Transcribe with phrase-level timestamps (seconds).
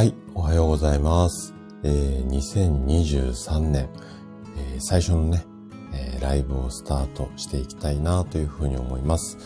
[0.00, 1.52] はい、おはようございます。
[1.82, 3.90] えー、2023年、
[4.56, 5.44] えー最初のね、
[5.92, 9.36] えーライブをスタートしていきたいなというふうに思います。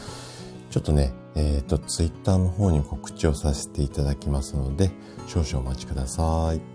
[0.70, 4.92] ちょっとね、えっ、と、ツイッターの方に告知をさせていただきますので、
[5.26, 6.73] 少々お待ちください。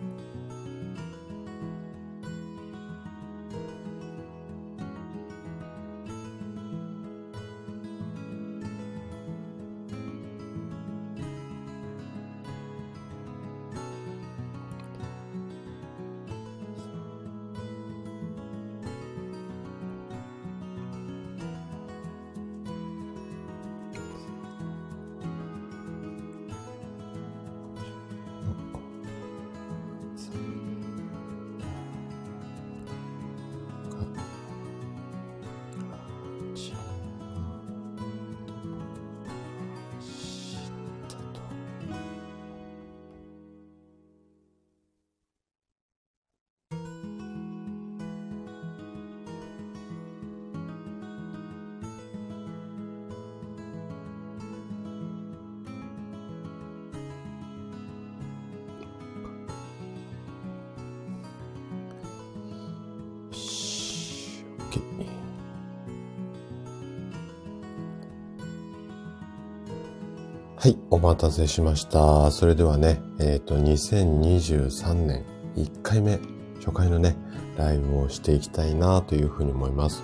[71.19, 72.31] たせしました。
[72.31, 75.25] それではね、えっ、と、2023年
[75.57, 76.17] 1回目、
[76.59, 77.17] 初回のね、
[77.57, 80.01] ライブをしていきたいなというふうに思います。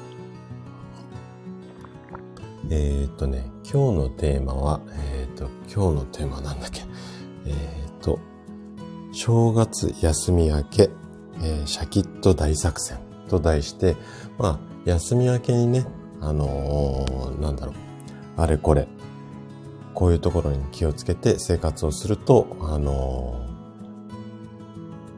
[2.70, 6.82] えっ、とね、今日のテーマは、えっ、と、今日のテーマなんだっけ？
[7.46, 7.56] えっ、
[8.02, 8.20] と、
[9.14, 10.90] 正月休み明け、
[11.42, 12.98] えーシャキッと大作戦
[13.30, 13.96] と題して、
[14.38, 15.86] まあ、休み明けにね、
[16.20, 17.76] あのーなんだろう、
[18.36, 18.90] あれこれ、
[20.06, 23.56] こういうところに気をつけて生活をすると、あのー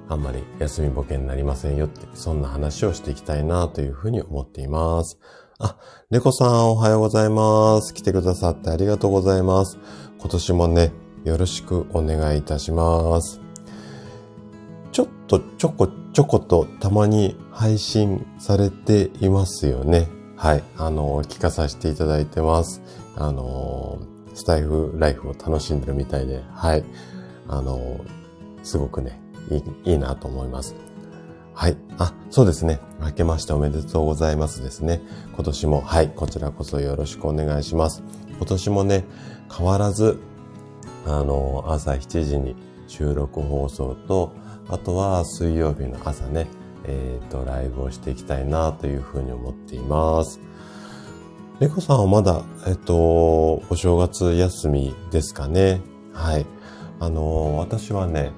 [0.10, 5.20] あんまり休みボケになりませんよって、そんな話をしていきたいなというふうに思っています。
[5.60, 5.76] あ、
[6.10, 7.94] 猫さんおはようございます。
[7.94, 9.78] 来てくださってありがとうございます。
[10.20, 10.94] 今年もね、
[11.26, 13.42] よろしくお願いいたします。
[14.94, 20.08] ちょっとちょこちょことたまに配信されていますよね。
[20.38, 20.64] はい。
[20.78, 22.82] あの、聞かさせていただいてます。
[23.18, 24.00] あの、
[24.38, 26.84] スタイフライフを楽しんでるみたいで、はい。
[27.48, 28.00] あの、
[28.62, 30.76] すごくね、いい、いいなと思います。
[31.56, 31.78] はい。
[31.98, 32.80] あ、そうですね。
[33.02, 35.02] 明けましておめでとうございますですね。
[35.34, 36.10] 今年も、はい。
[36.10, 38.04] こちらこそよろしくお願いします。
[38.38, 39.06] 今年もね、
[39.52, 40.20] 変わらず、
[41.08, 42.56] あの、朝7時に
[42.88, 44.34] 収録放送と、
[44.70, 46.46] あとは水曜日の朝ね、
[46.84, 50.40] えっ、と、ライブをしていきたいなというふうに思っています。
[51.60, 55.82] 猫さんはまだ、えっ、と、お正月休みですかね。
[56.14, 56.46] はい。
[57.00, 58.32] あの、私はね、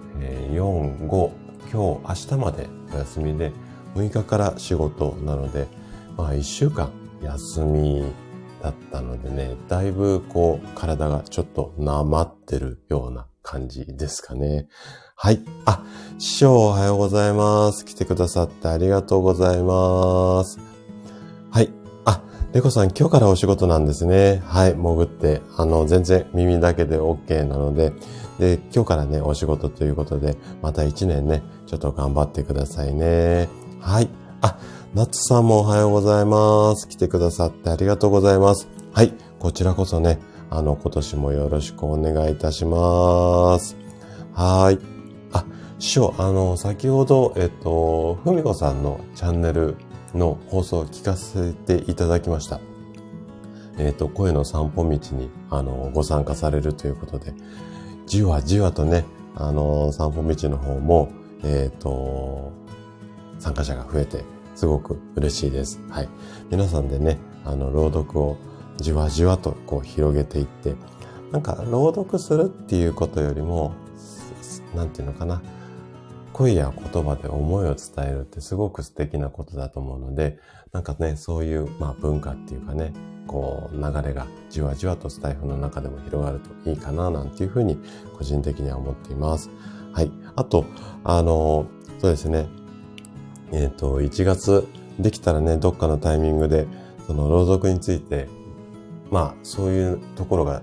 [0.54, 1.32] 4、5、
[1.70, 3.52] 今日、明日までお休みで、
[3.96, 5.68] 6日から仕事なので、
[6.16, 8.06] まあ1週間休み
[8.64, 14.70] だったのでね、だいぶこう、体がちょっとなまってるような感じですかね。
[15.18, 15.44] はい。
[15.66, 15.84] あ、
[16.20, 17.84] 師匠おはようございます。
[17.84, 20.58] 来てくださってありがとうございます。
[21.52, 21.79] はい。
[22.52, 24.42] レコさん今日からお仕事なんですね。
[24.44, 24.74] はい。
[24.74, 27.94] 潜って、あの、全然耳だけで OK なので、
[28.40, 33.50] で、今日からね、お仕事ということで、また一年ね、ちょっと頑張ってくださいね。
[33.80, 34.10] はい。
[34.42, 34.58] あ、
[34.96, 36.88] ナツさんもおはようございます。
[36.90, 38.68] 来てくださってありがとうございます。
[38.94, 39.14] はい。
[39.38, 40.18] こちらこそね、
[40.50, 43.78] あの、今年もよろしくお願いいたします。
[44.34, 44.80] はい。
[45.34, 45.46] あ、
[45.78, 49.76] 師匠、あの、先ほど、えっと、ふみこさんのチャンネル
[50.14, 52.60] の放送を聞かせていただきました。
[53.78, 57.34] えっと、声の散歩道に、あの、ご参加されるということで、
[58.08, 59.06] じわじわとね、
[59.36, 61.10] あの、散歩道の方も、
[61.44, 62.52] えっと、
[63.40, 64.24] 参加者が増えて、
[64.56, 65.82] すごく嬉しいです。
[65.90, 66.10] はい。
[66.50, 68.38] 皆さんでね、あの、朗読を
[68.78, 70.76] じわじわとこう広げていって、
[71.32, 73.74] なんか朗読するっていうことよりも、
[74.76, 75.42] なんていうのかな、
[76.34, 80.40] 声や言葉で思いを伝えるってすごく素敵なことだと思うので、
[80.72, 82.94] なんかね、そういう、まあ文化っていうかね、
[83.28, 87.78] こう流れがじわじわとスタイフの中でも広がるといいかななんていうふうに
[88.18, 89.50] 個人的には思っています。
[89.94, 90.12] はい。
[90.36, 90.66] あと、
[91.04, 91.68] あの、
[92.00, 92.48] そうですね。
[93.52, 94.68] えっ、と、1月
[95.00, 96.68] できたらね、どっかのタイミングで、
[97.08, 98.28] その朗読について、
[99.10, 100.62] まあ、そういうところが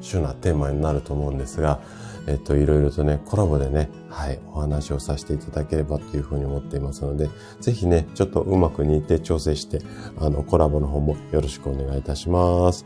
[0.00, 1.80] 主なテーマになると思うんですが、
[2.26, 7.28] えっと、いろいろとね、コラボでね、はい、お話をさせていただければというふうに思っていますので、
[7.60, 9.80] ぜひね、ちょっとうまく似て調整して、
[10.18, 12.84] あの、コラボの方もよろしくお願いいたします。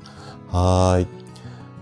[0.49, 1.07] はーい。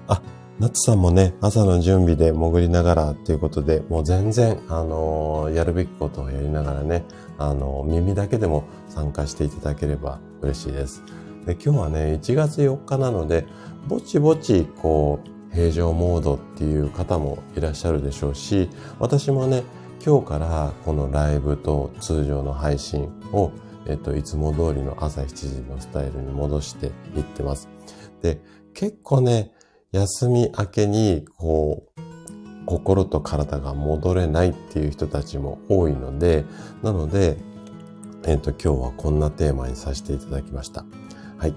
[0.08, 0.22] あ、
[0.58, 7.04] 夏さんもね、朝の準備で潜りながらっていうことで、もう全然、あのー、やるべきことをやりながらね、
[7.38, 11.02] あのー、耳だけでも参加していただければ嬉しいです。
[11.46, 13.46] で、今日はね、1月4日なので、
[13.88, 19.62] ぼちぼち、こう、平常モードっていう方もいらっしゃるでしょうし、私もね、
[20.04, 23.52] 今日からこのライブと通常の配信を、
[23.86, 27.68] えっと、いつも通りの朝7時のスタイルに戻していってます。
[28.22, 28.40] で、
[28.74, 29.52] 結構ね、
[29.92, 32.02] 休み明けに、こう、
[32.64, 36.44] 心と体が戻れないっていう人たちも多いので、
[36.82, 37.36] なので、
[38.24, 40.84] えっ、と、今日はこんなテーマにさせていただきました。
[41.36, 41.54] はい。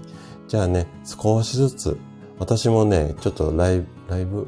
[0.48, 1.98] じゃあね、少しずつ、
[2.38, 4.48] 私もね、ちょっとライブ、ライブ、ん？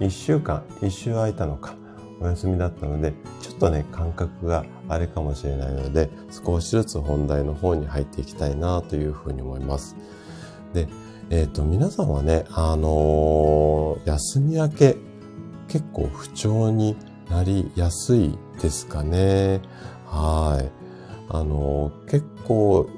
[0.00, 1.74] 一週間、一週空いたのか、
[2.20, 9.96] お休みだったので、ちょっとね、感覚があれかもしれないので、少しずつ本題の方に入っていきたいなというふうに思います。
[10.74, 10.88] で、
[11.30, 14.96] えっ、ー、と、皆さんはね、あのー、休み明け、
[15.68, 16.96] 結構不調に
[17.30, 19.62] なりやすいですかね。
[20.06, 20.70] はい。
[21.30, 22.90] あのー、結構、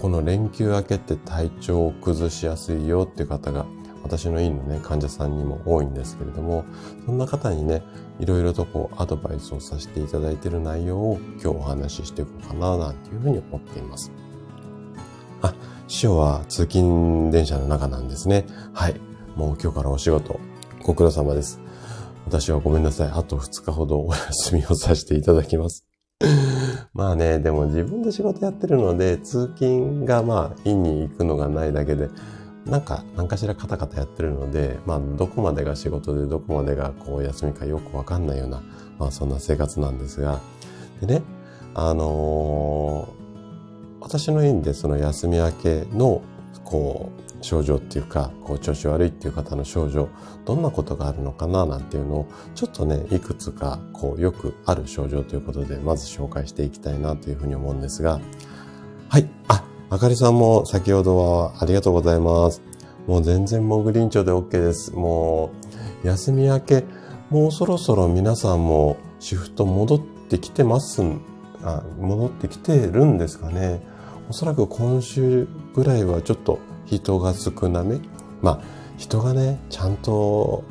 [0.00, 3.66] この連休明けって体調を崩しやすいよっていう方が、
[4.02, 6.64] 私の院のね、患者さんにも多いんですけれども、
[7.04, 7.82] そんな方にね、
[8.18, 14.10] いろいろとこう、アドバイスをさせていただいている内容を今日お話ししていこうかな、なんていうふうに思っています。
[15.42, 15.54] あ、
[15.86, 18.46] 師匠は通勤電車の中なんですね。
[18.72, 18.98] はい。
[19.36, 20.40] もう今日からお仕事、
[20.82, 21.60] ご苦労様です。
[22.24, 23.10] 私はごめんなさい。
[23.10, 25.89] あと2日ほどお休みをさせていただきます。
[26.92, 32.08] まあね、でも自分で仕事やってるので、通勤がまあ、院に行くのがないだけで、
[32.66, 38.62] なんか、何かしらカタカタやってるので、まあ、どこまでが仕事で、どこまでがこう、休みかよくわかんないような、
[38.98, 40.40] まあ、そんな生活なんですが、
[41.00, 41.22] でね、
[41.74, 43.20] あのー
[44.00, 46.22] 私の院でその休み明けの
[46.70, 50.08] こう症状っていうかこう調子悪いっていう方の症状
[50.44, 58.20] どんなことがあるのかななんていうのをちょっとねいくつかこうよくある症状ということでまず紹介していきたいなというふうに思うんですが。
[59.08, 59.28] はい。
[59.48, 62.62] ああかりさんも先ほどはありがとうございます。
[63.08, 64.92] もう全然モグリンチョで OK です。
[64.92, 65.50] も
[66.04, 66.84] う休み明け
[67.30, 71.02] もうそろそろ皆さんもシフト戻ってきてます
[71.64, 73.80] あ戻ってきてるんですかね。
[74.28, 78.00] おそらく今週ぐらいはちょっと人が少なめ。
[78.42, 78.60] まあ、
[78.96, 80.64] 人がね、ちゃんと、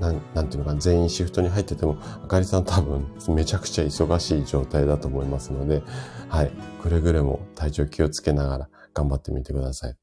[0.00, 5.82] なん、なんていうのか、全員シフトに入ってても、あかりさん多分めちゃくちゃ忙しい状態だと思いますので、
[6.28, 6.50] はい。
[6.82, 9.96] くれぐれも体調気をつけながら頑張ってみてください。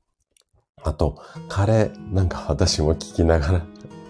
[0.83, 3.65] あと、カレー、なんか私も聞きながら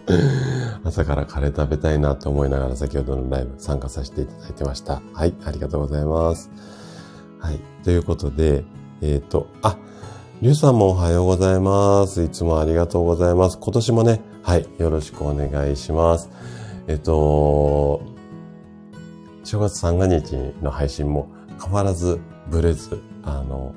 [0.84, 5.02] 朝からカレー食べたいなと思いながら先ほどのライブ参加させていただいてました。
[5.14, 6.52] はい、ありがとうございます。
[7.40, 7.60] はい。
[7.84, 8.66] ということで、
[9.02, 9.78] えっ、ー、と、あ、
[10.42, 12.24] りゅうさんもおはようございます。
[12.24, 13.58] いつもありがとうございます。
[13.60, 16.30] 今年もね、はい、よろしくお願いします。
[16.88, 18.02] えっ、ー、と、
[19.44, 21.30] 正月三が日の配信も
[21.64, 22.20] 変わらず
[22.50, 23.74] ブレず、あの、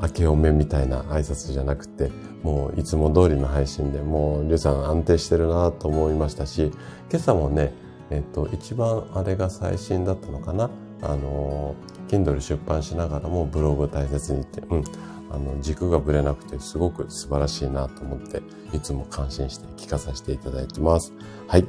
[0.00, 2.10] 明けおめみたいな挨拶じゃなくて、
[2.42, 6.72] もういつも通りの配信でもうりゅうさん安定してるなと思いましたし、
[7.10, 7.72] 今朝もね、
[8.10, 10.70] えっ、と、一番あれが最新だったのかな
[11.02, 11.74] あの、
[12.12, 14.84] Kindle 出版しながらもブログ大切にって、うん、
[15.30, 18.42] あの、軸がぶれなくてすごく素晴らしいなと思って、
[18.76, 21.14] いつも感心して聞かさせていただいてます。
[21.48, 21.64] はい。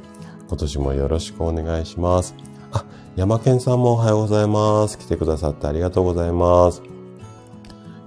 [0.46, 2.34] 今年もよろしくお願いします。
[2.72, 2.84] あ、
[3.16, 4.98] 山健さんもおはようございます。
[4.98, 6.82] 来てくださってありがとうございます。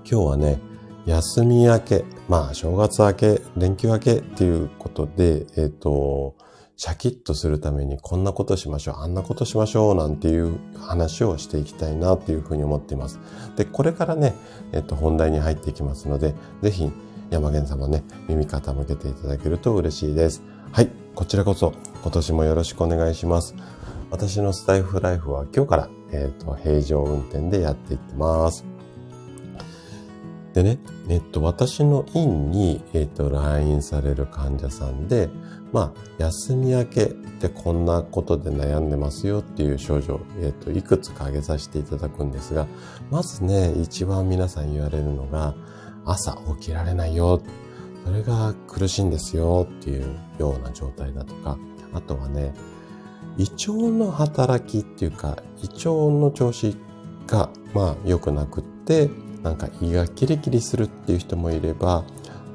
[0.10, 0.60] 今日はね、
[1.08, 6.36] 休み明け、まあ、正月明け、連休明けっていうことで、えっ、ー、と、
[6.80, 13.20] シャキッとするためにこんなことしましょう、あんなことしましょうなんていう話をしていきたいなっていうふうに思っています。
[13.56, 14.36] で、これからね、
[14.74, 16.92] えっと、本題に入っていきますので、ぜひ
[17.32, 20.44] 山源様ね、耳傾けていただけると嬉しいです。
[20.72, 23.56] はい、こちらこそ今年もよろしくお願いします。
[24.12, 28.64] 私のスタイフライフは今日から、えっ、と、平常運転でやっていってます。
[30.54, 30.78] でね、
[31.10, 35.30] えっと、私の院に、えっと、来院される患者さんで、
[35.74, 42.68] まあ、休み明けでこんなことで悩んでますよっていう症状、えっと、いくつか挙げさせていただくんですが、
[43.12, 45.56] まずね、一番皆さん言われるのが、
[46.06, 47.42] 朝起きられないよ。
[48.06, 51.58] それが苦しいんですよっていうような状態だとか、
[51.94, 52.54] あとはね、
[53.38, 56.76] 胃腸の働きっていうか、胃腸の調子
[57.28, 59.10] が、まあ、良くなくって、
[59.44, 62.06] なんか胃がキリキリするっていう人もいれば、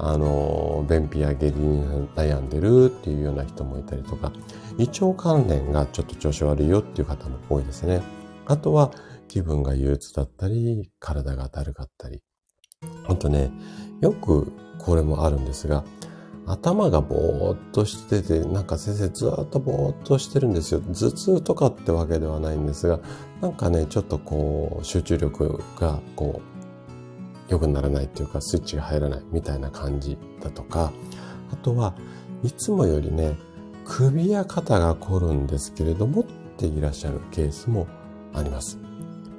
[0.05, 4.33] あの、便秘や下痢に悩んでるっていうような人もいたりとか、
[4.77, 8.03] 胃腸関連がちょっと調子悪いよっていう方も多いですね。
[8.47, 8.91] あとは
[9.29, 12.21] 気分が憂鬱だったり、体がだるかったり。
[13.07, 13.53] あとね、
[14.01, 15.85] よくこれもあるんですが、
[16.47, 20.81] 頭がぼーっとしてて、なんか先生ずっとぼーっとしてるんですよ。
[20.81, 22.99] 頭痛とかってわけではないんですが、
[23.41, 26.52] なんかね、ちょっとこう、集中力がこう、
[27.49, 30.93] 良くならないっていうか、スイッチが入らないみたいな感じだとか、
[31.53, 31.95] あとは
[32.43, 33.37] いつもよりね、
[33.85, 36.25] 首や肩が凝るんですけれどもっ
[36.57, 37.87] ていらっしゃるケースも
[38.33, 38.79] あります。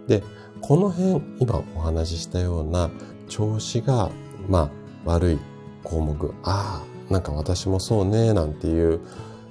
[0.07, 0.23] で、
[0.61, 2.89] この辺、今お話ししたような
[3.27, 4.11] 調子が、
[4.47, 4.69] まあ、
[5.05, 5.39] 悪い
[5.83, 9.01] 項目、ああ、なんか私もそうね、なんていう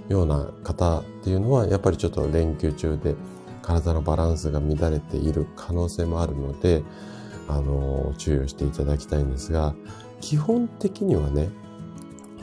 [0.08, 3.14] ような方っていうのは、やっぱりちょっと連休中で
[3.62, 6.82] 体のバランスが乱れている可能性もあるので、
[7.48, 9.74] あの、注意をしていただきたいんですが、
[10.20, 11.50] 基本的にはね、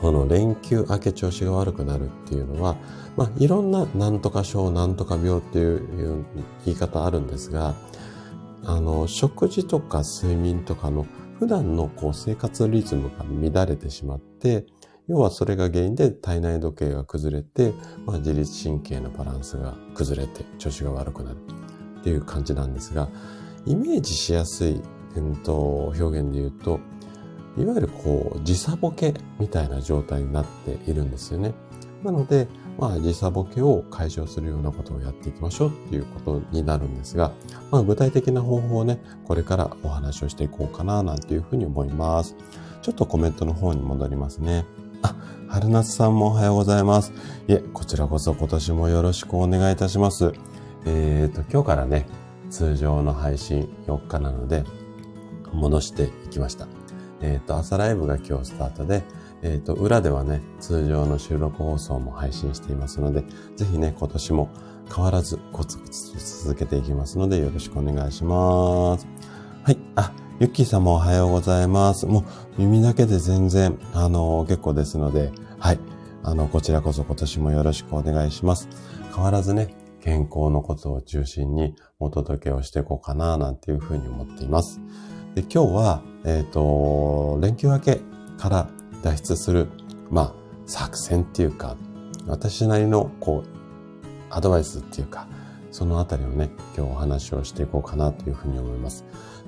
[0.00, 2.76] この連休明け調子が悪くなるっていうのは、
[3.16, 6.24] まあ、いろんななんとか症、なんとか病っていう
[6.64, 7.74] 言い方あるんですが、
[8.64, 11.06] あの、食事とか睡眠とかの
[11.38, 14.66] 普段のこう生活リズムが乱れてしまって、
[15.08, 17.72] 要はそれが原因で体内時計が崩れて、
[18.06, 21.36] まあ、自律神経のバランスが崩れて調子が悪くなる
[22.00, 23.08] っていう感じなんですが、
[23.70, 24.82] イメージしやすい、
[25.14, 26.80] えっと、表現で言うと、
[27.56, 31.54] いわゆるこう時差ボケみたいな状態になっているんですよね。
[32.02, 32.48] なので、
[32.78, 37.30] まあ、時差ボケを解消するようなことをやっていきましょうっていうことになるんですが、
[37.70, 42.34] まあ、具体的な方法をね、これからお話をしていこうかな、なんていうふうに思います。
[42.82, 44.66] ちょっとコメントの方に戻りますね。
[45.02, 45.14] あ、
[45.46, 47.12] 春夏さんもおはようございます。
[47.46, 50.32] いえ、こちらこそ今年もよろしくお願いいたします。
[50.86, 52.06] えっ、ー、と、今日からね、
[52.50, 54.64] 通常の配信4日なので、
[55.52, 56.68] 戻していきました。
[57.22, 59.02] えっ、ー、と、朝ライブが今日スタートで、
[59.42, 63.24] えっ、ー、と、裏ではね、通常の収録放送も配信していますので、
[63.56, 64.50] ぜひね、今年も
[64.94, 69.06] 変わらずコツコツと続けていきますので、よろしくお願いします。
[69.62, 69.78] はい。
[69.94, 72.06] あ、ゆっきーさんもおはようございます。
[72.06, 72.24] もう
[72.58, 75.78] 耳だけで全然、あの、結構ですので、はい。
[76.22, 78.68] あの、こちらこそ今年もよろしくお願いします。
[79.14, 84.80] 変わらずね、健康のことを中心にお届けをしていこうかな、なんていうふうに思っています。
[85.34, 88.00] で、今日は、えっ、ー、と、連休明け
[88.38, 88.68] から
[89.02, 89.68] 脱出する、
[90.10, 90.34] まあ、
[90.66, 91.76] 作戦っていうか、
[92.26, 93.60] 私なりの、こう、
[94.30, 95.28] アドバイスっていうか、
[95.70, 99.04] そのあたりをね、今日お話をしていこうかなというふうに思います。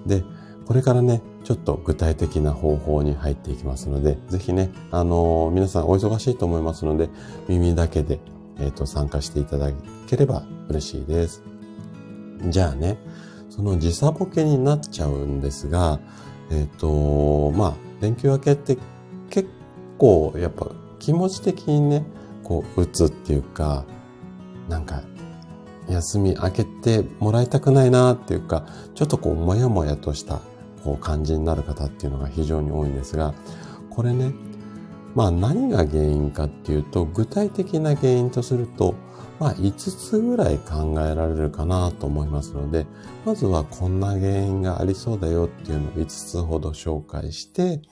[0.06, 0.24] で、
[0.66, 7.10] これからね、ちょっと具体的な方法に入っていきますので、ぜひね、あのー、皆さんお忙しいと思いますので、
[7.48, 8.20] 耳だけで、
[8.58, 9.70] えっ、ー、と、参加していただ
[10.12, 11.42] ければ嬉しいです。
[12.48, 12.98] じゃあね、
[13.48, 16.00] その時差ボケになっちゃうんですが、
[16.50, 18.76] えっ、ー、と、まあ、連休明けって
[19.30, 19.48] 結
[19.96, 20.66] 構やっぱ
[20.98, 22.04] 気持ち的にね、
[22.42, 23.84] こう、打つっていうか、
[24.68, 25.02] なんか、
[25.88, 30.40] 休み明けてもらいたくないなっていうか、ちょっとこう、もやもやとした
[30.84, 33.34] こう感じになる方っていうのが非常に多いんですが、
[33.88, 34.34] これね、
[35.14, 38.94] まあ何が原因かっていうと、具体的な原因とすると、
[39.38, 42.86] まあ5つぐらい考えられるかなと思いますので、
[43.24, 47.82] まずはこんな原因がありそうだよっていうのを5つほど紹介して、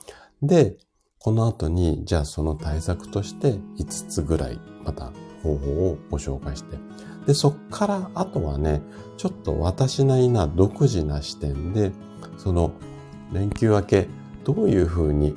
[0.42, 0.76] で、
[1.18, 5.12] この後に、じゃあその対策として5つぐらいまた
[5.42, 6.78] 方法をご紹介して、
[7.26, 8.80] で、そっからあとはね、
[9.18, 11.92] ちょっと私なりな独自な視点で、
[12.38, 12.72] その
[13.32, 14.08] 連休明け、
[14.44, 15.34] どういうふうに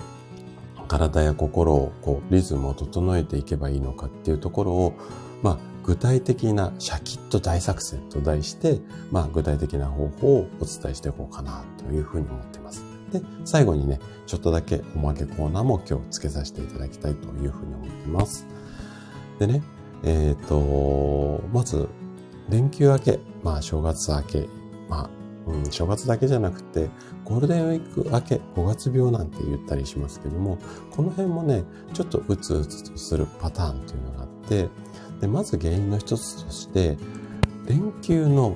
[0.94, 4.94] 体や心をこうリズムを整えていけばいいのかっていうところを、
[5.42, 8.80] まあ、具体的なシャキッと大作戦と題して、
[9.12, 12.84] まあ、具体的な方法をお伝えしていこうかなというふうに思っています。
[13.12, 18.46] で、最後にね、ちょっとだけおまけコーナーも今日付けさせていただきたいというふうに思っています。
[19.40, 19.64] でね、
[20.04, 21.88] えっ、ー、と、まず、
[22.50, 24.48] 連休明け、まあ、正月明け、
[24.88, 25.10] まあ、
[25.48, 26.90] うん、正月だけじゃなくて、
[27.34, 30.60] ゴールデンウィーク明け、5月病なんて言ったりしますけども、
[30.92, 34.70] この辺もね、ちょっとうつうつとするパターンというのがあって、
[35.20, 36.96] で、まず原因の一つとして、
[37.66, 38.56] 連休の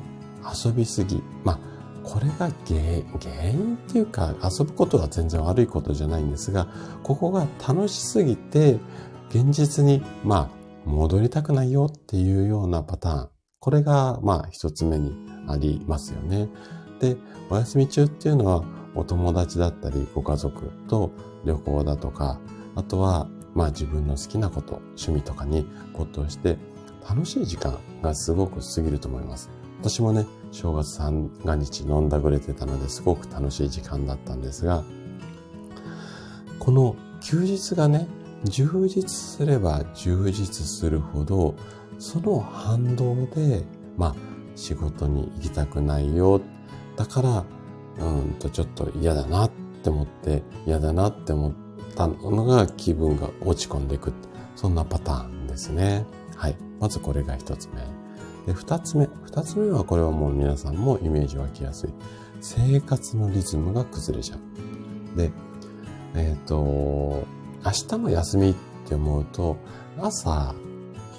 [0.63, 1.24] 遊びすぎ。
[1.43, 1.60] まあ、
[2.03, 6.67] これが原因っていうか、遊ぶことは全然悪いことじゃないんですが、
[7.01, 8.77] ここが楽しすぎて、
[9.31, 10.51] 現実に、ま
[10.86, 13.29] あ、戻りたくないよっていうようなパターン。
[13.60, 15.15] これが、まあ、一つ目に
[15.48, 16.48] ありますよね。
[17.00, 17.17] で、
[17.50, 18.63] お休み中っていうのは、
[18.96, 21.12] お友達だったり、ご家族と
[21.46, 22.39] 旅行だとか、
[22.75, 26.58] あとは、まあ自分の好きなこと、趣味とかに没頭して、
[27.08, 29.50] 楽しい時間がすごく過ぎると思います。
[29.80, 34.84] 私もね、正月三が日飲んだくれてたのですごく楽しい時間だったんですが、
[36.60, 38.08] この休日がね、
[38.44, 41.56] 充実すれば充実するほど、
[42.00, 43.63] その反動で、
[43.98, 44.16] まあ、
[44.56, 46.42] 仕事に行きたくないよ。
[46.98, 47.46] だから、
[48.00, 49.51] うんとちょっと嫌だなっ
[49.84, 51.54] て思って、嫌だなって思っ
[51.96, 54.12] たのが気分が落ち込んでいく。
[54.56, 56.06] そんなパターンですね。
[56.36, 56.58] はい。
[56.80, 57.82] まずこれが一つ目。
[58.48, 59.08] で、二つ目。
[59.24, 61.89] 二つ目はこれはもう皆さんもイメージ湧きやすい。
[62.42, 65.18] 生活のリズムが崩れちゃう。
[65.18, 65.32] で、
[66.16, 67.25] えっ、ー、と、
[67.63, 68.56] 明日も休みっ
[68.88, 69.58] て思うと、
[70.00, 70.56] 朝、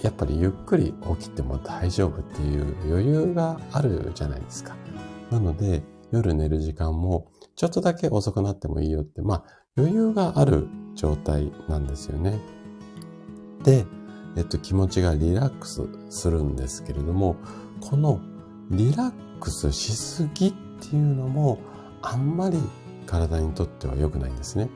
[0.03, 4.77] やっぱりゆっくり起きても大丈夫っていう余裕があるじゃないですか。
[5.31, 9.45] なので、夜寝る時間もちょっとだけ遅くなってもいいよって、まあ
[9.77, 12.39] 余裕がある状態なんですよね。
[13.63, 13.87] で、
[14.37, 17.37] えっと気持ちがリラックスするんですけれども、
[17.81, 18.21] この
[18.71, 21.59] リラックスしすぎっていうのも
[22.03, 22.59] あんまり
[23.07, 24.69] 体にとっては良くないんですね。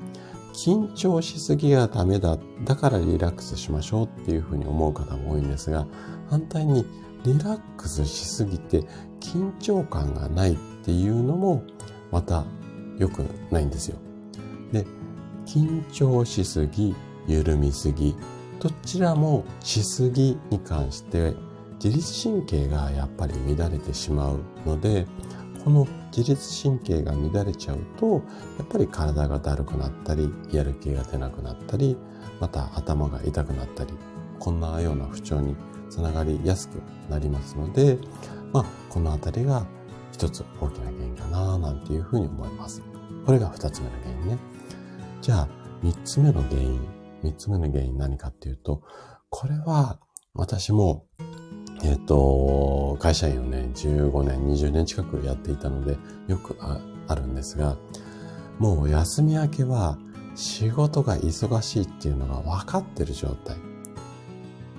[0.54, 2.38] 緊張しすぎがダメだ。
[2.64, 5.86] だからリラックスしましょうっていうふうに思う方も多いんですが、
[6.28, 6.84] 反対に
[7.24, 8.84] リラックスしすぎて
[9.22, 11.62] 緊張感がないっていうのも
[12.10, 12.44] また
[12.98, 13.96] 良くないんですよ。
[14.72, 14.84] で、
[15.46, 16.94] 緊張しすぎ、
[17.26, 18.14] 緩みすぎ、
[18.60, 21.34] どちらもしすぎに関して
[21.82, 25.06] 自律神経がやっぱり乱れてしまうので、
[25.64, 28.22] この自律神経が乱れちゃうと、
[28.58, 31.96] やっぱり体がだるくなったり、やる気が出なくなったり、
[32.40, 33.94] また頭が痛くなったり、
[34.38, 35.56] こんなような不調に
[35.88, 37.98] つながりやすくなりますので、
[38.52, 39.66] まあ、このあたりが
[40.12, 42.82] 一つ大きな原因かな、なんていうふうに思います。
[43.24, 44.38] これが二つ目の原因ね。
[45.20, 45.48] じゃあ、
[45.82, 46.80] 三つ目の原因。
[47.22, 48.82] 三つ目の原因何かっていうと、
[49.30, 49.98] これは
[50.34, 51.06] 私も
[51.84, 57.76] えっ、ー、と、会社員をね、15年、20年近くやっていたので、よくあるんですが、
[58.58, 59.98] もう休み明けは
[60.36, 63.56] 仕事が忙しいっていうのが分かってる状態。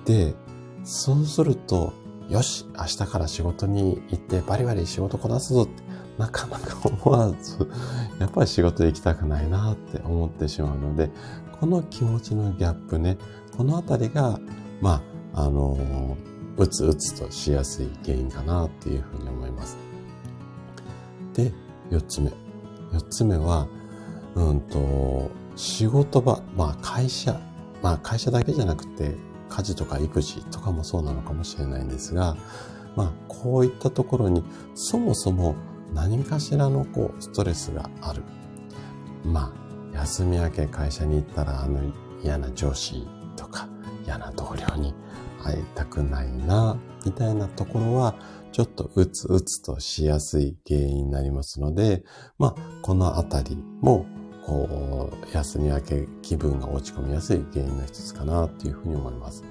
[0.06, 0.34] で、
[0.82, 1.92] そうすると、
[2.28, 5.82] よし、明日から仕事に行ってバリバリ仕事こなすぞって、
[6.18, 7.68] なかなか思わず、
[8.18, 11.10] やっぱり仕事行きたくないなって思ってしまうので、
[11.60, 13.18] この気持ちのギャップね、
[13.56, 14.38] このあたりが、
[14.80, 15.02] ま
[15.34, 16.16] あ、あの
[16.56, 19.76] うつうつとしやすい原因かなっていうふうに思います。
[21.34, 21.52] で、
[21.90, 22.32] 四つ目。
[22.92, 23.66] 四つ目は、
[24.34, 27.40] うんと、仕事場、まあ会社、
[27.82, 29.16] まあ会社だけじゃなくて、
[29.54, 32.36] 家事とか育児とかもそうなのかもしれないんですが、
[32.96, 34.42] まあこういったところに
[34.74, 35.54] そもそも
[35.92, 38.22] 何かしらのこうストレスがある。
[39.24, 39.54] ま
[39.94, 41.80] あ休み明け会社に行ったらあの
[42.22, 43.68] 嫌な上司とか
[44.04, 44.92] 嫌な同僚に
[45.44, 48.16] 会いたくないな、みたいなところは、
[48.50, 52.04] ちょっとうつうつとしやすい原因になりますので、
[52.38, 54.06] まあ、このあたりも、
[54.46, 59.44] こう、休み明け気分が落ち込みやすい原因の一つかなっていうふうに思います。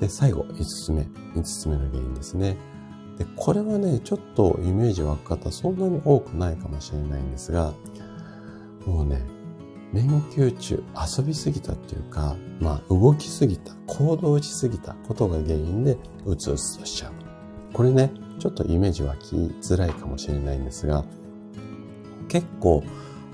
[0.00, 1.06] で、最後、五つ目。
[1.34, 2.56] 五つ目の原因ですね。
[3.18, 7.74] で、これはね、ちょっとイメージ湧く方そんなに多くないかもしれないんですが、
[8.86, 9.22] もうね、
[9.92, 10.82] 連休中
[11.18, 17.12] 遊びすぎたっていうか、まあ動きすぎた、行動しすぎたことが原因でうつうつとしちゃう。
[17.72, 21.04] これね、ちょっとイメージ湧きづらいかもしれないんですが、
[22.28, 22.84] 結構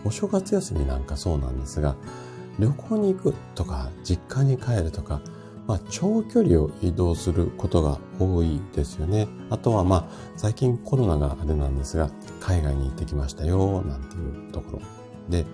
[0.04, 1.96] お正月休みなんかそうなんですが、
[2.58, 5.20] 旅行に行くとか、実家に帰るとか、
[5.66, 9.28] まあ、長距離を移動することが多いですよね。
[9.50, 10.04] あとはまあ、
[10.36, 14.80] 最近コロナがあれなんですが、海外に行ってきましたよ、なんていうところ。
[15.30, 15.46] で、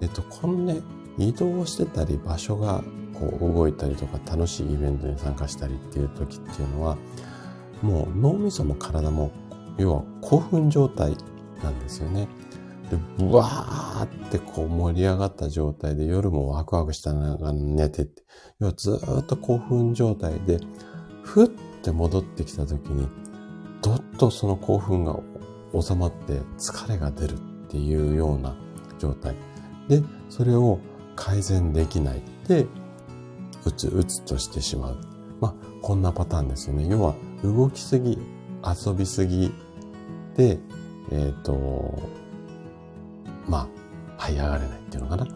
[0.00, 0.82] えっと、このね、
[1.16, 2.82] 移動してたり、場所が
[3.14, 6.98] こう動いたりとか、楽しいイベントに参加したりっていう時っていうのは、
[7.82, 9.30] もう脳みそも体も、
[9.78, 11.16] 要は興奮状態
[11.62, 12.28] なんですよね。
[12.94, 18.22] で、ブワーってこう盛り上がった状態で夜もワクワクしたながら寝てって、
[18.60, 20.60] 要はずっと興奮状態で、
[21.22, 21.48] ふっ
[21.82, 23.08] て戻ってきた時に、
[23.82, 25.18] どっとその興奮が
[25.78, 27.36] 収まって疲れが出るっ
[27.68, 28.56] ていうような
[28.98, 29.34] 状態。
[29.88, 30.78] で、それを
[31.16, 32.66] 改善できないで、
[33.64, 34.98] うつうつとしてしまう。
[35.40, 36.86] まあ、こんなパターンですよね。
[36.88, 38.18] 要は、動きすぎ、
[38.86, 39.52] 遊びすぎ
[40.36, 40.58] で、
[41.10, 41.98] えっ、ー、と、
[43.48, 43.68] ま
[44.18, 45.26] あ、這い上がれないっていうのかな。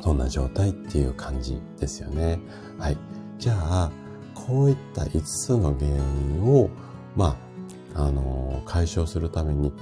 [0.00, 2.40] そんな状態っていう感じですよね。
[2.78, 2.96] はい。
[3.38, 3.90] じゃあ、
[4.34, 6.70] こういった5つの原因を、
[7.16, 7.36] ま
[7.94, 9.72] あ、あの、解消するために、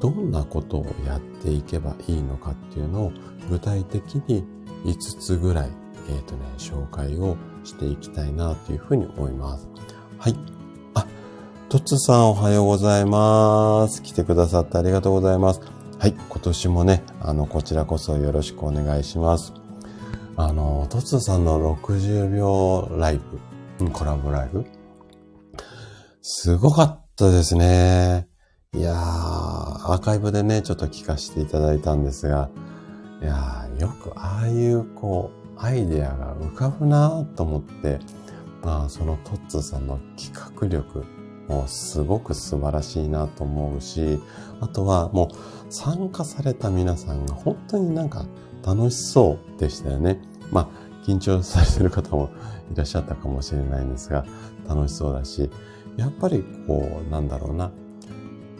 [0.00, 3.12] どんなことをやっていけばいいのかっていうのを
[3.50, 4.44] 具体的に
[4.84, 5.70] 5つぐらい、
[6.08, 9.68] えっ、ー、とね、紹介をしていきたいなというふうに思います。
[10.18, 10.36] はい。
[10.94, 11.06] あ、
[11.68, 14.02] トッツさんおはようございます。
[14.02, 15.77] 来てくださってありがとうございます。
[15.98, 16.12] はい。
[16.12, 19.52] 今年もね、あの、こちらこそよろしくお願いします。
[20.36, 23.20] あの、トツさんの60秒ライ
[23.80, 24.64] ブ、コラボライブ、
[26.22, 28.28] すごかったですね。
[28.74, 32.48] いやー、アーカイブでね、ちょっと聞かせていただいたんですが、
[33.20, 37.98] いやーよくああいうこう、アイデアが浮かぶなーと思って、
[38.62, 41.04] まあそのトッツーさんの企画力、
[41.48, 44.20] もうすごく素晴らしいなと思うし、
[44.60, 48.26] あとはもう参加された皆さんが本当になんか
[48.64, 50.20] 楽しそうでしたよね。
[50.50, 50.68] まあ
[51.04, 52.28] 緊張されてる方も
[52.72, 54.26] いらっしゃったかもしれないんですが、
[54.68, 55.50] 楽しそうだし、
[55.96, 57.70] やっぱりこう、なんだろうな、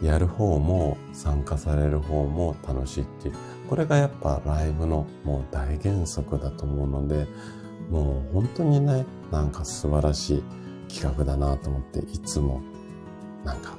[0.03, 3.35] やる方も参加される方も楽しいっていう、
[3.69, 7.27] これがやっぱライブのもう大原則だと思うので、
[7.91, 10.45] もう本当にね、なんか素晴らしい
[10.89, 12.63] 企画だなと思って、いつも、
[13.45, 13.77] なんか、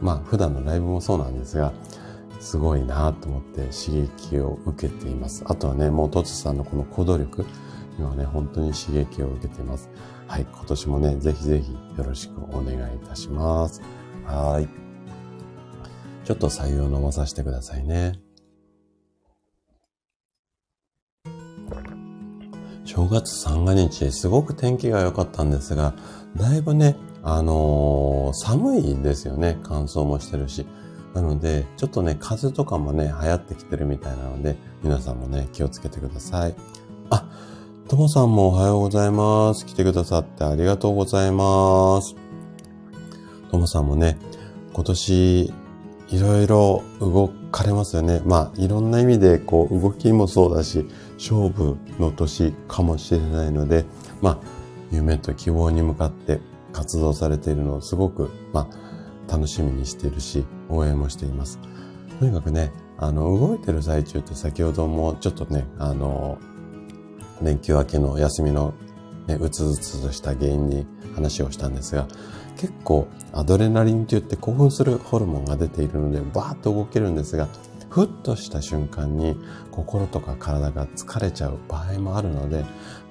[0.00, 1.72] まあ普段のライブもそうなんですが、
[2.40, 5.44] すごいなと思って刺激を受けています。
[5.46, 7.44] あとはね、もうトツさんのこの行動力
[7.98, 9.88] にはね、本当に刺激を受けています。
[10.26, 13.80] はい、今年もね、ぜひぜひよろしくお願いいたします。
[14.24, 14.68] はい。
[16.24, 18.18] ちょっと採用飲まさせてくださいね。
[22.84, 25.94] 正月三が日、すごく天気が良かったんですが、
[26.36, 29.58] だいぶね、あのー、寒いですよね。
[29.62, 30.66] 乾燥もしてるし。
[31.14, 36.54] なので、ちょっとね、風とかもね、流行ってきてるみたいなので、皆さんもね、気をつけてください。
[37.08, 37.26] あ、
[37.88, 39.64] ともさんもおはようございます。
[39.64, 42.14] 来てくださってありがとうございます。
[43.50, 44.18] ともさんもね、
[44.74, 45.52] 今年、
[46.10, 48.20] いろいろ動かれますよね。
[48.26, 53.86] まあ、いろんな意味で、こう、動きもそうだし、勝負の年かもしれないので、
[54.20, 54.38] まあ、
[54.90, 56.40] 夢と希望に向かって
[56.74, 61.58] 活動されているのをすごく、まあ、楽しみにしているし、応援もしています。
[62.18, 66.38] とにかくね、あの、動いてる最中って先ほどもちょっとね、あの、
[67.40, 68.74] 連休明けの休みの
[69.26, 72.06] ね、うつうつとした原因に話をしたんですが、
[72.56, 77.48] 結構アドレナリンって言って興奮するホルモンが出ているので、バーッと動けるんですが、
[77.88, 79.36] ふっとした瞬間に
[79.70, 82.64] 心とか体が疲れちゃう場合もあるので、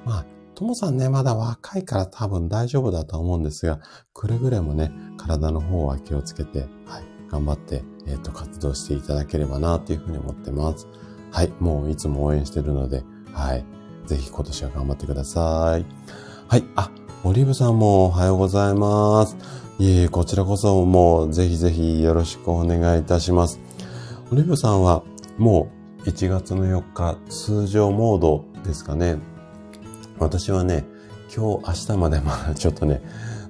[0.05, 0.25] まあ、
[0.63, 3.81] ともさんね、まだ若いから多分大丈夫だと思うんですが、
[4.13, 10.87] くれぐれもね、体の方は気をつけて、はい、頑張って、えっ、ー、と、活動していただければな、というふうに思ってます。
[11.31, 13.65] はい、もういつも応援してるので、はい、
[14.05, 15.85] ぜひ今年は頑張ってください。
[16.47, 16.89] はい、あ、
[17.25, 19.35] オリーブさんもおはようございます。
[19.79, 23.59] いえ、こちらこそもうぜひぜひよろしくお願いいたします。
[24.31, 25.03] オリーブさんは
[25.37, 25.67] も
[26.05, 29.32] う1月の4日通常モードですかね。
[30.23, 30.85] 私はね、
[31.35, 33.01] 今日明日までまだちょっとね、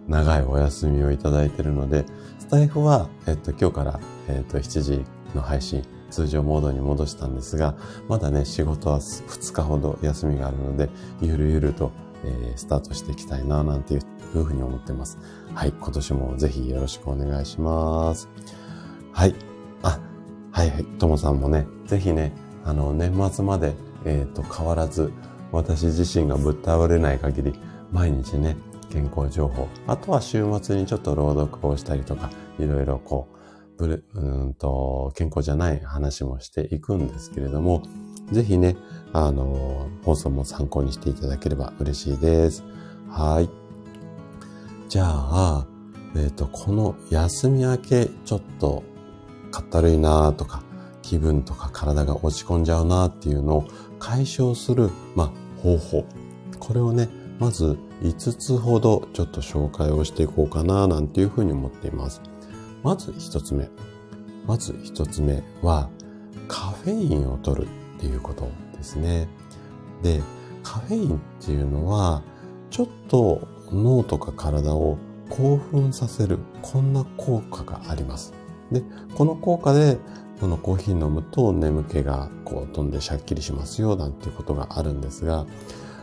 [0.08, 2.06] 長いお休みをいただいているので、
[2.40, 5.06] スタイフは、えっと、今日から、えっと、7時
[5.36, 7.76] の配信、通常モードに戻したんですが、
[8.08, 10.90] まだね、仕事は2日ほど休みがあるので、
[11.22, 11.92] ゆるゆると、
[12.26, 15.20] えー、スタートしていきたいな、なんていうふうに思ってます。
[15.54, 18.30] はい、今年もぜひよろしくお願いします。
[19.12, 19.36] はい。
[19.84, 20.00] あ、
[20.52, 20.86] はいはい。
[20.98, 22.34] ともさんもね、ぜひね、
[22.66, 23.74] あの、年末まで、
[24.06, 25.12] えっ、ー、と、変わらず、
[25.54, 27.54] 私自身がぶっ倒れない限り、
[27.92, 28.58] 毎日ね、
[28.92, 37.84] 健康情報、あとは週末にちょっと朗読をしたりとか、いろいろこう、ブル、うんと、健康じゃない話もしていくんですけれども、
[38.32, 38.76] ぜひね、
[39.14, 42.64] あの、放送も参考にしていただければ嬉しいです。
[43.10, 43.50] はい。
[44.90, 45.68] じゃあ、
[46.16, 48.84] えっ、ー、と、この休み明け、ちょっと
[49.52, 50.64] かったるいなとか、
[51.02, 53.68] 気分とか体が落ち込んじゃうなっていうのを
[54.00, 56.06] 解消する、まあ、方法。
[56.60, 62.22] これをね、まず5つほどちょっと紹介をしていこうかななんていうふうに思っています。
[62.84, 63.70] まず1つ目。
[64.46, 65.90] まず1つ目は、
[66.50, 69.30] カフェインを取るっていうことですね。
[70.02, 70.22] で、
[70.62, 72.22] カフェインっていうのは、
[72.70, 74.98] ちょっと脳とか体を
[75.30, 78.34] 興奮させる、こんな効果があります。
[78.72, 78.84] で、
[79.16, 79.98] この効果で、
[80.44, 85.46] このコーヒー飲むと眠気がこう飛んでシャッキリしますよ、なんていうことがあるんですが、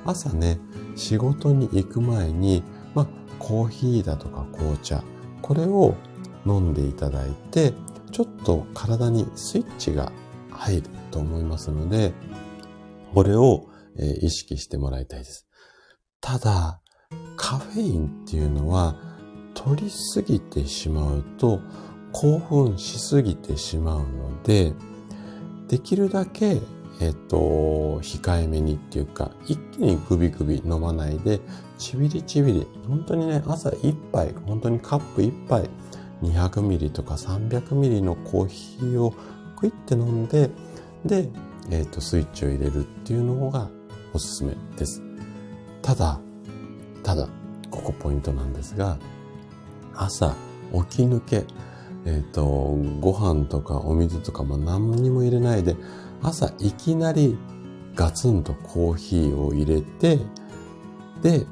[0.06, 0.58] 朝ね、
[0.96, 2.62] 仕事に行く前に、
[2.94, 3.06] まあ、
[3.38, 5.04] コーヒーだとか紅茶、
[5.42, 5.94] これを
[6.46, 7.74] 飲んでいただいて、
[8.12, 10.10] ちょっと体にスイッチが
[10.50, 12.14] 入ると思いますので、
[13.12, 13.66] これを、
[14.22, 15.46] 意識してもらいたいです。
[16.22, 16.80] ただ、
[17.36, 18.96] カフェインっていうのは、
[19.52, 21.60] 取りすぎてしまうと、
[22.12, 24.72] 興奮しすぎてしまうので、
[25.68, 26.60] できるだけ、
[27.00, 31.40] えっと、控えめにっていうか、一気にグビグビ飲まないで、
[31.78, 35.70] ちびりちびり、本当にね、朝一杯、本当にカップ一杯、
[36.22, 39.14] 200ミリとか300ミリのコーヒーを
[39.56, 40.50] クイって飲んで、
[41.04, 41.28] で、
[41.70, 43.70] えっと、スイッチを入れるっていうのが
[44.12, 45.02] おすすめです。
[45.82, 46.20] ただ、
[47.02, 47.28] ただ、
[47.70, 48.98] ここポイントなんですが、
[49.94, 50.34] 朝
[50.90, 51.44] 起き抜け、
[52.04, 52.44] えっ、ー、と、
[53.00, 55.76] ご飯とかお水とかも何にも入れないで、
[56.22, 57.38] 朝いきなり
[57.94, 60.18] ガツンとコーヒーを入れて、
[61.22, 61.46] で、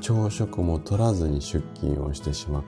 [0.00, 2.64] 朝食も取らずに出勤をしてしまう。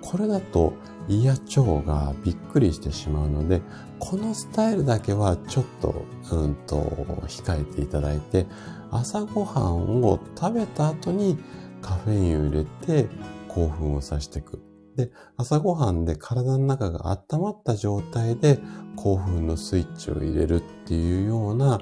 [0.00, 0.74] これだと
[1.08, 3.62] 胃や腸がびっくりしてしまうので、
[3.98, 6.80] このスタイルだけはちょっと、うんと、
[7.26, 8.46] 控えていただいて、
[8.90, 11.38] 朝ごはんを食べた後に
[11.80, 13.08] カフェインを入れて
[13.48, 14.73] 興奮をさせていく。
[14.96, 18.60] で、朝ごはんで体の中が温まった状態で
[18.96, 21.80] 興奮のスイッチを入れるっていうような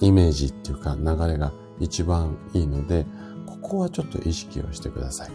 [0.00, 3.06] イメージっていうか流れが一番いいので、
[3.46, 5.30] ここはちょっと意識をしてください。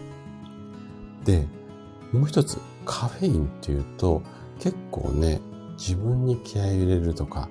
[1.24, 1.46] で、
[2.12, 4.22] もう一つ、カフェインっていうと
[4.58, 5.40] 結構ね、
[5.78, 7.48] 自分に気合い入れるとか、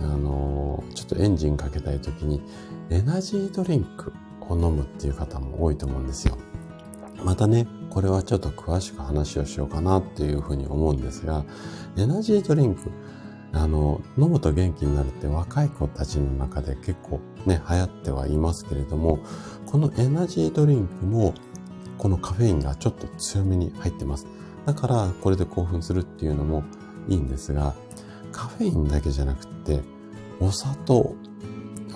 [0.00, 2.42] あのー、ちょっとエンジンかけたい時に
[2.90, 4.12] エナジードリンク
[4.48, 6.36] を飲むっていう方も多いと思うんですよ。
[7.22, 11.44] またね、これはちょっと詳しく話をしようかなっていうふうに思うんですが、
[11.96, 12.90] エナジードリンク、
[13.52, 19.18] あの、飲むと元気になるって若い子たちの中で結構ね、流行ってはいますけれども、
[19.66, 21.34] このエナジードリンクも、
[21.98, 24.26] このカフェインがちょっと強めに入ってます。
[24.66, 26.62] だから、これで興奮するっていうのも
[27.08, 27.74] いいんですが、
[28.30, 29.80] カフェインだけじゃなくて、
[30.38, 31.14] お砂糖。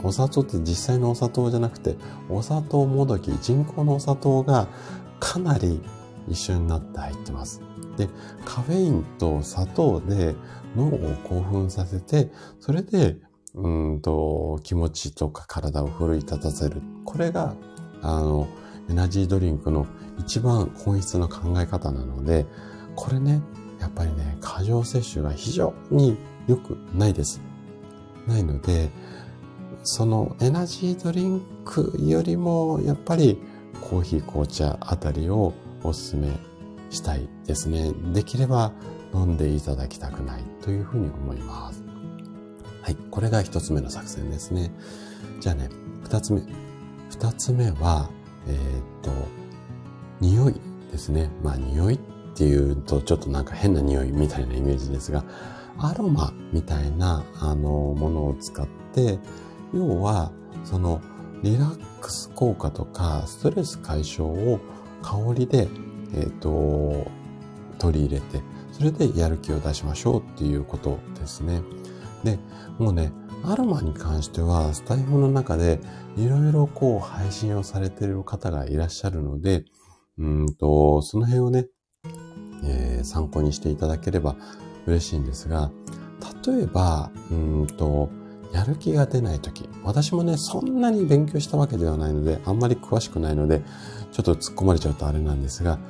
[0.02, 1.96] お砂糖って実際のお砂糖じゃなくて、
[2.28, 4.68] お砂糖もどき、人工のお砂糖が
[5.20, 5.81] かなり
[6.29, 7.61] 一緒になって入ってます。
[7.96, 8.09] で、
[8.44, 10.35] カフェインと砂糖で
[10.77, 13.16] 脳を興奮させて、それで、
[13.55, 16.83] うんと、気持ちとか体を奮い立たせる。
[17.05, 17.55] これが、
[18.03, 18.48] あの、
[18.90, 19.87] エナジードリンクの
[20.18, 22.46] 一番本質の考え方なので、
[22.96, 23.40] これね、
[23.81, 27.40] やっぱりね、過剰摂取が非常に良くないです。
[28.27, 28.90] ないので、
[29.83, 33.38] そのエナジードリンクよりも、やっぱり
[33.88, 36.29] コーヒー、紅茶あたりをお勧め
[36.90, 37.92] したいですね。
[38.12, 38.73] できれば
[39.12, 41.85] 飲んでいただきたくないというふうに思います。
[42.83, 42.97] はい。
[43.11, 44.73] これが一つ目の作戦ですね。
[45.40, 45.68] じゃあね、
[46.03, 46.42] 二つ目。
[47.11, 48.11] 二つ目は、
[48.47, 48.59] えー、っ
[49.03, 49.11] と、
[50.20, 50.55] 匂い
[50.90, 51.31] ですね。
[51.42, 51.99] まあ匂いっ
[52.35, 55.25] ていうとちょっとなんか変な匂いみたいなイメージですが、
[55.79, 59.18] アロマみたいな、あの、ものを使って、
[59.73, 60.31] 要は、
[60.64, 61.01] その、
[61.42, 64.61] リラックス効果とか、ストレス解消を
[65.01, 65.69] 香りで、
[66.12, 67.11] え、ー、と、
[67.79, 71.62] 取り入れて、それでやる気を出しましょうっていうことですね。
[72.23, 72.38] で、
[72.79, 73.11] もうね、
[73.43, 75.81] アロマに関しては、スタイフの中で
[76.17, 79.64] いろいろこう配信をされている方がいらっしゃるので、
[80.19, 81.69] うんと、その辺をね、
[82.64, 84.37] えー、参考にしていただければ
[84.87, 85.71] 嬉しいんですが、
[86.47, 88.11] 例えば、うんと、
[88.55, 93.64] やる気が出ないとき、私もね、そんなに勉強したわけではないので、あんまり詳しくないので、
[94.12, 95.81] ちょっと突っ込まれちゃうとあれなんですが、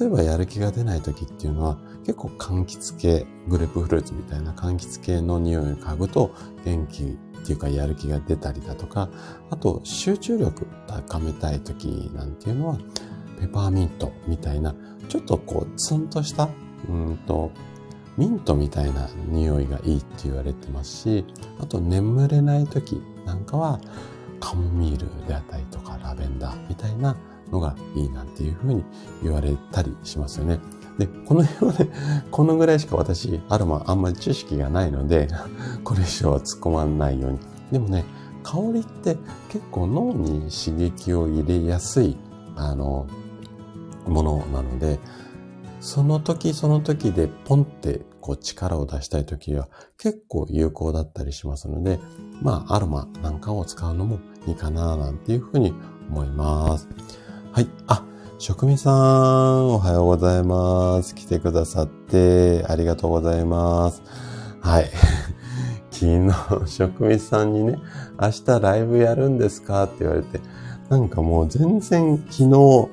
[0.00, 1.76] 例えばやる気が出ないときっていうのは、
[2.06, 7.06] 結構柑橘系、グレープフルーツみたいな柑橘系の匂いを嗅ぐと元気っ
[7.44, 9.10] ていうかやる気が出たりだとか、
[9.50, 12.78] あと集中力高めたいときなんていうのは、
[13.38, 14.74] ペパーミントみたいな、
[15.10, 16.48] ちょっとこうツンとした、
[16.88, 17.50] うんと、
[18.16, 21.24] ミントみたいな匂いがいいって言われてますし、
[21.60, 23.80] あと眠れない時なんかは
[24.40, 27.16] カモミールであったりとかラベンダーみたいな
[27.50, 28.84] のがいいなんていうふうに
[29.22, 30.60] 言われたりしますよね。
[30.98, 31.90] で、この辺はね、
[32.30, 35.28] このぐらいしか私、アロマあんまり知識がないので、
[35.84, 37.38] これ以上は突っ込まないように。
[37.70, 38.04] でもね、
[38.42, 42.16] 香りって結構脳に刺激を入れやすい、
[42.56, 43.06] あの、
[44.06, 45.00] ものなので、
[45.80, 52.00] その時その時でポンってこう力を出したい時は結構有効だったりしますので、
[52.42, 55.74] まあアロマなんかを使うのもいいかななんていうふうに
[56.10, 56.88] 思います。
[57.52, 57.68] はい。
[57.86, 58.04] あ、
[58.38, 61.14] 職味さん、おはようございます。
[61.14, 64.02] 来てくださってありがとうございます。
[64.60, 64.90] はい。
[65.90, 66.32] 昨日、
[66.66, 67.78] 職味さんにね、
[68.20, 69.84] 明日ライブやるんですか？
[69.84, 70.40] って言われて、
[70.88, 72.88] なんかもう全然昨日、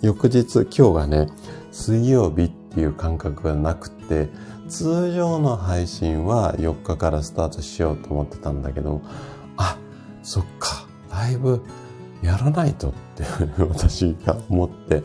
[0.00, 1.26] 翌日、今日がね、
[1.78, 4.28] 水曜日っていう感覚がなくて、
[4.68, 9.00] 通常の配信は4日からスタートしようと思ってたんだけど、
[9.56, 9.78] あ、
[10.24, 11.62] そっか、ライブ
[12.20, 13.22] やらないとって
[13.62, 15.04] 私が思って、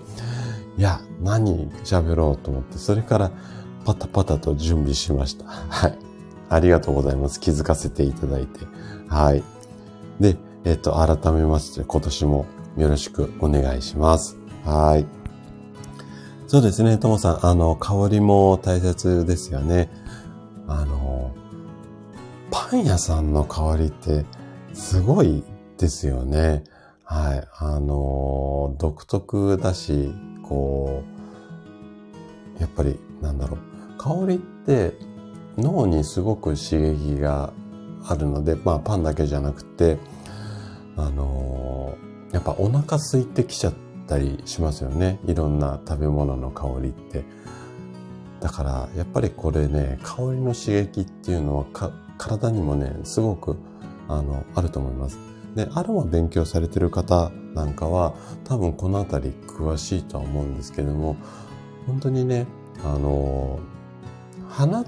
[0.75, 3.31] いや、何喋ろうと思って、それから
[3.85, 5.45] パタパタと準備しました。
[5.45, 5.97] はい。
[6.49, 7.39] ありがとうございます。
[7.39, 8.61] 気づかせていただいて。
[9.07, 9.43] はい。
[10.19, 12.45] で、えっ、と、改めまして今年も
[12.77, 14.37] よろしくお願いします。
[14.65, 15.22] はい。
[16.53, 19.89] そうですね、ともさん、あの、香りも大切ですよね。
[20.67, 21.31] あの、
[22.51, 24.23] パン屋さんの香りって
[24.71, 25.43] すごい
[25.79, 26.63] ですよね。
[27.05, 27.47] はい。
[27.57, 30.13] あの、独特だし、
[30.43, 31.01] こ
[32.59, 33.59] う、やっぱり、なんだろう。
[33.97, 34.93] 香りって
[35.57, 37.51] 脳にすごく刺激が
[38.07, 39.97] あるので、まあパンだけじゃなくて、
[40.97, 41.97] あの、
[42.31, 43.73] やっぱお腹空いてきちゃっ
[44.07, 45.19] たりしますよね。
[45.25, 47.23] いろんな食べ物の香りって。
[48.39, 53.55] だから、やっぱりこれね、香りの刺激っていうのは体にもね、すごく、
[54.07, 55.17] あの、あると思います。
[55.55, 58.13] で、アロマ勉強されてる方なんかは、
[58.43, 61.15] 多分このあたり詳しいとは思うんですけども、
[61.87, 62.47] 本当にね、
[62.83, 63.59] あの、
[64.49, 64.85] 花っ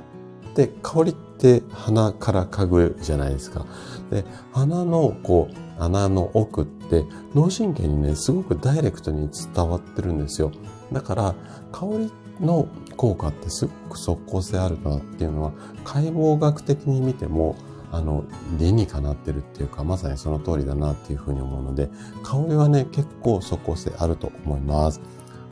[0.53, 3.65] て香りって鼻から嗅ぐじゃないですか。
[4.09, 10.51] で、鼻のこう穴の奥って脳神経にね、すごくダイレクトに伝わってるんですよ。
[10.91, 11.35] だから
[11.71, 15.51] 香りの効果ってすごく即効性あるなっていうのは
[15.83, 17.55] 解剖学的に見ても
[17.91, 18.25] あの
[18.57, 21.89] 理にかなってるっていうかまさにその通りだなっていうふうに思うので
[22.23, 25.01] 香りはね結構即効性あると思います。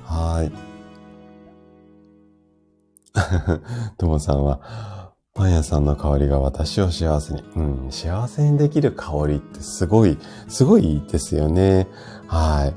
[0.04, 0.74] はい。
[3.98, 5.03] ともさんは、
[5.36, 7.42] パン屋さんの香りが私を幸せに。
[7.56, 11.88] うん、幸せにできる香りってすごい、すごいですよね。
[12.28, 12.74] はい。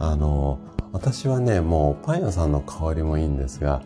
[0.00, 0.58] あの、
[0.90, 3.82] 私はね、もうパン屋さんの香りもいいんですが、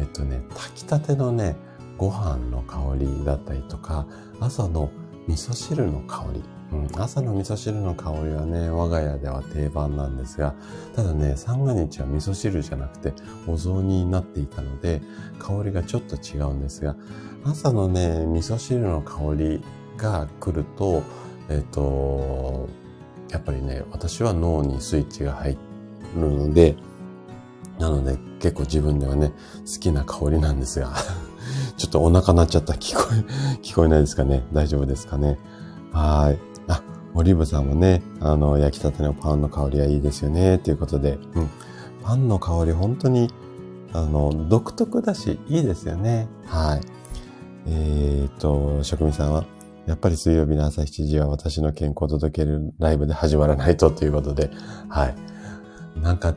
[0.00, 1.54] えっとね、炊きたてのね、
[1.96, 4.04] ご飯の香りだったりとか、
[4.40, 4.90] 朝の
[5.28, 6.42] 味噌汁の香り。
[6.72, 10.54] うん、朝の味噌汁の香りはね、我が家では定番なんですが、
[10.94, 13.12] ただね、三が日は味噌汁じゃなくて
[13.48, 15.02] お雑煮になっていたので、
[15.38, 16.94] 香りがちょっと違うんですが、
[17.44, 19.62] 朝のね、味噌汁の香り
[19.96, 21.02] が来ると、
[21.48, 22.68] えっ、と、
[23.30, 25.56] やっぱりね、私は脳にスイッチが入
[26.16, 26.76] るので、
[27.78, 30.92] なので結構自分ではね、好きな香りなんですが、
[31.78, 32.74] ちょっとお腹鳴っちゃった。
[32.74, 33.24] 聞こえ、
[33.62, 34.44] 聞こえないですかね？
[34.52, 35.38] 大丈夫ですかね？
[35.92, 36.38] はい。
[36.68, 36.82] あ、
[37.14, 41.48] オリーブさんもね、あの、焼きたてのパンの香りはいいですよね、ということで、うん。
[42.02, 43.32] パンの香り本当に、
[43.92, 46.28] あの、独特だし、いいですよね。
[46.46, 46.99] はい。
[47.66, 49.44] えー、っと、職人さんは、
[49.86, 54.50] やっぱり水曜日の朝7時は私の健康を届けるライブで始まらないとということで、
[54.88, 55.14] はい。
[56.00, 56.34] なんか、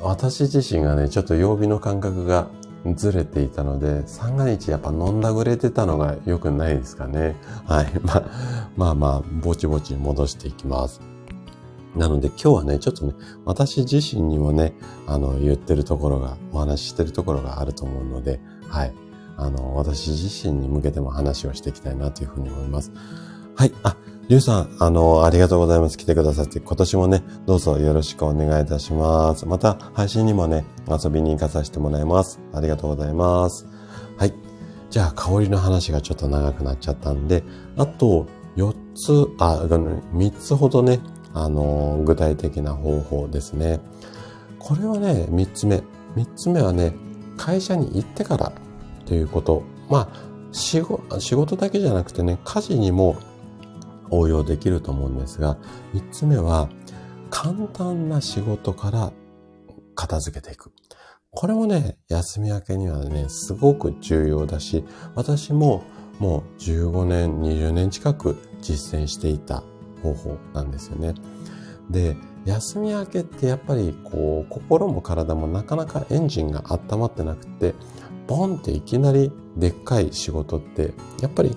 [0.00, 2.48] 私自身がね、ちょっと曜日の感覚が
[2.94, 7.36] ずれていたので、三が日やっぱ飲んだぐれてたのが良くないですかね。
[7.66, 7.92] はい。
[8.04, 8.22] ま、
[8.76, 11.00] まあまあ、ぼちぼち戻していきます。
[11.96, 13.14] なので今日はね、ちょっとね、
[13.46, 14.74] 私自身にもね、
[15.06, 18.92] あの、言ってるところが、お話ししてるところがあると思うので、はい。
[19.36, 22.92] あの、私自身に向けても話をしていきたいなというふうに思います。
[23.54, 23.72] はい。
[23.82, 23.96] あ、
[24.28, 25.96] りゅうさん、あの、ありがとうございます。
[25.96, 29.46] 来てくださって、今年もね、どうぞよろしくお願いいたします。
[29.46, 32.40] また、配信にもね、遊びに行かさせてもらいます。
[32.52, 33.66] ありがとうございます。
[34.16, 34.34] はい。
[34.90, 37.44] じゃあ、香りの話がちょっと長くなっちゃったんで、
[37.76, 41.00] あと、4つ、あ、3つほどね、
[41.34, 43.80] あの、具体的な方法ですね。
[44.58, 45.82] これはね、3つ目。
[46.16, 46.94] 3つ目はね、
[47.36, 48.52] 会社に行ってから
[49.06, 49.62] ということ。
[49.88, 53.16] まあ、仕事だけじゃなくてね、家事にも
[54.10, 55.56] 応用できると思うんですが、
[55.92, 56.68] 三つ目は、
[57.30, 59.12] 簡単な仕事から
[59.94, 60.72] 片付けていく。
[61.30, 65.82] これもね、休み明けにはね、すごく重要だし、私も
[66.18, 69.62] もう15年、20年近く実践していた
[70.02, 71.14] 方法なんですよね。
[71.90, 77.74] で、休み明けってやっぱりこう、心も体もなかなかエンジンが温まってなくて、
[78.26, 81.56] ボンっていきなりでっかい仕事って、やっぱり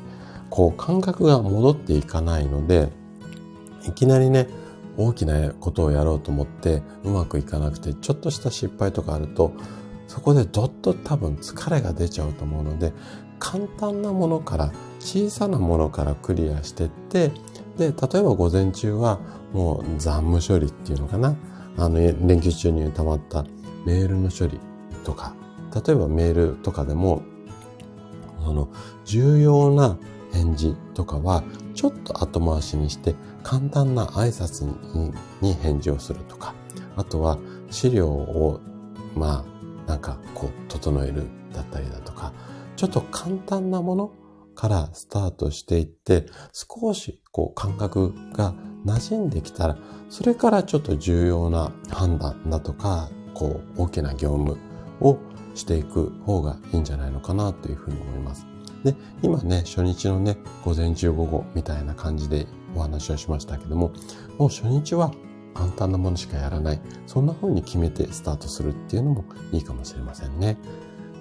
[0.49, 2.89] こう感覚が戻っていかないので、
[3.87, 4.47] いきなりね、
[4.97, 9.53] 大きなことをやろうと思ってうまくいかなくて、ちょっとした失敗とかあると、
[10.07, 12.93] そこでどっと多分疲れが出ちゃうと思うので、
[13.39, 17.31] 簡単なものから、小さなものからクリアしてって、
[17.77, 19.19] で、例えば午前中は
[19.53, 21.35] もう残務処理っていうのかな。
[21.77, 23.45] あの、連休中に溜まった
[23.85, 24.59] メールの処理
[25.05, 25.33] とか、
[25.73, 27.21] 例えばメールとかでも、
[28.43, 28.69] その
[29.05, 29.97] 重要な
[30.31, 31.43] 返事とかは
[31.75, 36.53] ちょっと後回しにして簡単な挨拶にに返事をするとか、
[36.95, 37.37] あとは
[37.69, 38.59] 資料を
[39.15, 39.45] ま
[39.87, 42.33] あなんかこう整えるだったりだとか、
[42.75, 44.11] ちょっと簡単なもの
[44.55, 48.53] からスタートしていって、少しこう感覚が
[48.85, 49.77] 馴染んできたら、
[50.09, 54.57] それからちょっと重要な判断だとか、こう大きな業務
[55.01, 55.17] を
[55.55, 58.45] していく方がいいんじゃないのかなというふうに思います。
[58.83, 63.91] で、今ね、初日のね、午前中午後みたいな感じでお話をしましたけども、
[64.37, 65.11] もう初日は
[65.53, 66.81] 簡単なものしかやらない。
[67.05, 70.57] そんな風に決めてスタートするっていうのもいいかもしれませんね。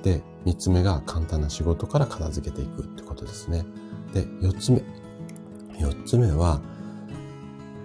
[0.03, 3.65] で、三つ目が簡単な仕事から片付けていくってことですね。
[4.13, 4.83] で、四つ目。
[5.79, 6.61] 四つ目は、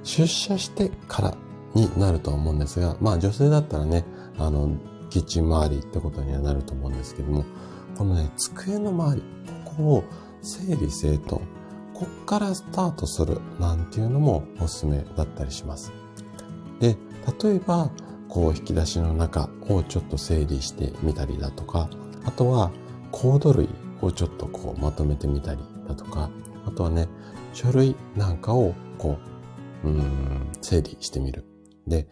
[0.03, 1.37] 出社してから
[1.73, 4.05] になると思うんですが、まあ女性だったらね、
[4.37, 4.71] あの、
[5.14, 7.45] キッチン周りってことにはなると思うんですけども、
[7.95, 9.24] このね、机の周り、
[9.68, 10.03] ここを
[10.41, 11.39] 整理整頓。
[11.93, 15.93] こっからスタートするなんていうのもおすすめだったりします。
[16.80, 16.97] で、
[17.43, 17.91] 例えば、
[18.28, 21.91] こう引き出しの中をちょっと整理してみたりだとか、
[22.26, 22.72] あとは
[23.11, 23.70] コード類
[24.01, 26.32] をちょっとこうまとめてみたりだとか、
[26.66, 27.07] あとはね、
[27.53, 29.20] 書類なんかをこ
[29.84, 31.45] う、うん、整理してみる。
[31.86, 32.07] で、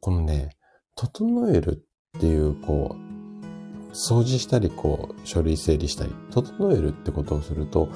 [0.00, 0.56] このね、
[0.96, 1.86] 整える
[2.16, 7.90] っていう、こう、掃除したり、こう、書類整理したり、整えるってことをすると、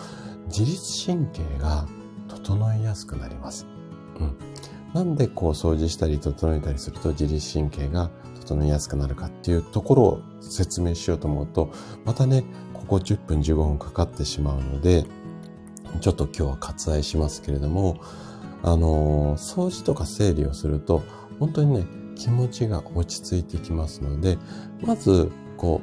[0.46, 1.86] 自律神経が
[2.28, 3.66] 整いやすくなります。
[4.20, 4.36] うん。
[4.94, 8.10] なんでこう掃除したり整えたりすると自律神経が
[8.40, 11.72] 整いやすくなるかっていうところを説明しようと思うと、
[12.04, 15.04] またね、ここ10分15分かかってしまうので、
[16.00, 18.00] ちょっと今日は割愛しますけれども、
[18.62, 21.02] あのー、掃除とか整理をすると、
[21.40, 21.86] 本当にね、
[22.16, 24.38] 気持ちが落ち着いてきますので、
[24.82, 25.80] まず、こ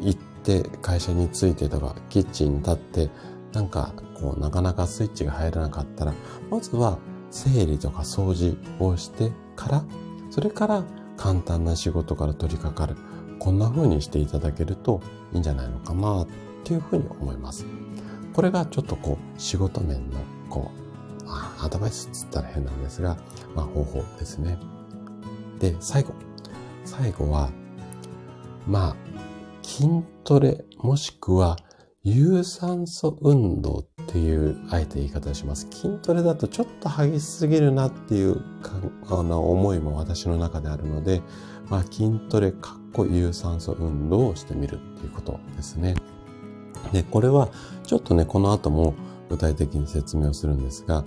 [0.00, 3.10] う、行って会社に着いてとか、キッチンに立って、
[3.52, 6.14] なんか、こう、なかなかスイッチが入らなかったら、
[6.50, 6.98] まずは
[7.30, 9.84] 整理とか掃除をしてから、
[10.30, 10.84] それから
[11.16, 12.98] 簡単な仕事から取り掛かる。
[13.38, 15.00] こんな風にしていただけると
[15.32, 16.28] いいんじゃないのかなっ
[16.64, 17.66] ていうふうに思います。
[18.32, 20.18] これがちょっとこう仕事面の
[20.48, 20.86] こう
[21.64, 23.16] アドバイスっつったら変なんですが、
[23.54, 24.58] まあ方法ですね。
[25.58, 26.14] で、最後。
[26.84, 27.50] 最後は、
[28.66, 28.96] まあ、
[29.62, 29.88] 筋
[30.24, 31.56] トレもしくは
[32.04, 35.66] 有酸素運動っていうあえて言い方します。
[35.70, 38.40] 筋トレだとちょっと激しすぎるなっていう
[39.08, 41.20] あの思いも私の中であるので、
[41.68, 45.96] まあ、筋トレかっこ有酸素運動をしてみるっていうことですね。
[46.92, 47.50] で、これは
[47.84, 48.94] ちょっとね、この後も
[49.28, 51.04] 具体的に説明をするんですが、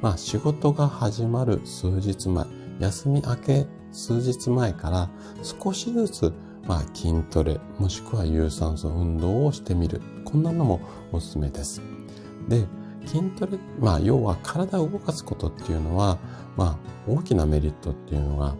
[0.00, 2.46] まあ仕事が始まる数日前、
[2.80, 5.10] 休み明け数日前から
[5.42, 6.32] 少しずつ
[6.68, 10.02] まあ、筋トレもしくは有酸素運動をしてみる。
[10.26, 10.80] こんなのも
[11.12, 11.80] おすすめです。
[12.46, 12.66] で、
[13.06, 16.18] 筋トレ、まあ、要は体を動かすことっていうのは、
[16.56, 18.54] まあ、大きなメリットっていうのが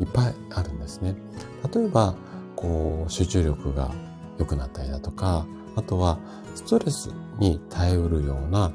[0.00, 1.16] いっぱいあるんですね。
[1.74, 2.14] 例えば、
[2.54, 3.90] こう、集中力が
[4.38, 5.44] 良くなったりだとか、
[5.74, 6.20] あとは、
[6.54, 8.72] ストレスに耐えうるような、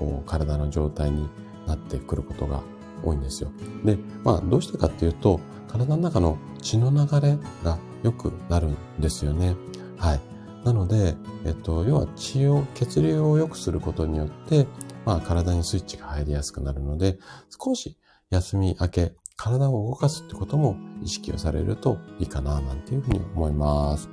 [0.00, 1.28] こう、体の状態に
[1.68, 2.60] なってくることが
[3.02, 3.50] 多いんですよ。
[3.84, 9.56] で、まあ、どうしてかっていうと、体の中の血の流れが良くなるんですよね。
[9.96, 10.20] はい。
[10.64, 14.66] なので、えっと、要は血を、血流を良くすることによって、
[15.04, 17.96] まあ体にスイッチが入りやすくなるので、少し
[18.30, 24.10] 休み明け、体を動かすってことも意識をされるといいかな、なんていうふうに思います。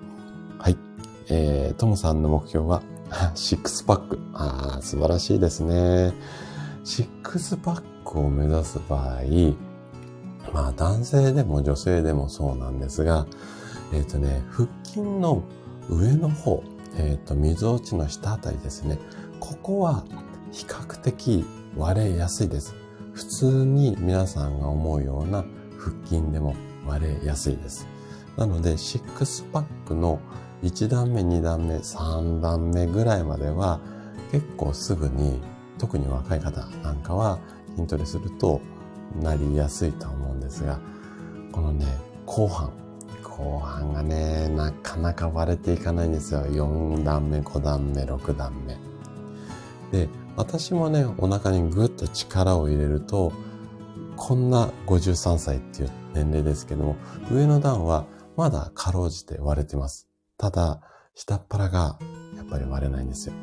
[0.57, 0.77] はい。
[1.29, 2.81] えー、ともさんの目標は、
[3.35, 4.19] シックスパック。
[4.33, 6.13] ああ、素晴らしいですね。
[6.83, 9.21] シックスパックを目指す場合、
[10.53, 13.27] まあ男性でも女性でもそうなんですが、
[13.93, 15.43] えっ、ー、とね、腹筋の
[15.89, 16.63] 上の方、
[16.97, 18.97] えっ、ー、と、溝落ちの下あたりですね。
[19.39, 20.05] ここは
[20.51, 21.45] 比較的
[21.75, 22.73] 割れやすいです。
[23.13, 25.43] 普通に皆さんが思うような
[25.77, 26.55] 腹筋でも
[26.85, 27.87] 割れやすいです。
[28.37, 30.19] なので、シックスパックの
[30.63, 33.79] 1段目、2段目、3段目ぐらいまでは
[34.31, 35.41] 結構すぐに、
[35.77, 37.39] 特に若い方なんかは
[37.77, 38.59] 筋トレすると
[39.21, 40.79] なりやすいと思うんですが、
[41.51, 41.85] このね、
[42.25, 42.71] 後半、
[43.23, 46.41] 後半がね、なかなか割れていかないんですよ。
[46.41, 48.77] 4段目、5段目、6段目。
[49.91, 53.31] で、私もね、お腹にぐっと力を入れると、
[54.15, 56.95] こんな53歳っていう年齢ですけども、
[57.31, 58.05] 上の段は
[58.35, 60.07] まだかろうじて割れてます。
[60.37, 60.81] ただ、
[61.13, 61.97] 下っ腹が
[62.35, 63.33] やっぱり割れないんですよ。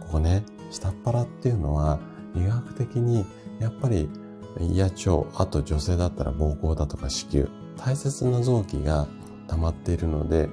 [0.00, 1.98] ここね、下っ腹っていうのは
[2.34, 3.24] 医学的に
[3.60, 4.08] やっぱり
[4.58, 7.46] 胃や腸、あと女性だったら膀胱だとか子宮、
[7.76, 9.06] 大切な臓器が
[9.46, 10.48] 溜まっているので、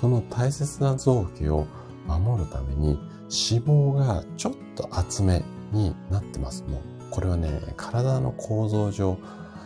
[0.00, 1.66] その大切な臓器を
[2.06, 2.98] 守るために
[3.28, 5.42] 脂肪がちょっと厚め
[5.72, 6.64] になってます。
[6.64, 9.18] もう、これはね、体の構造上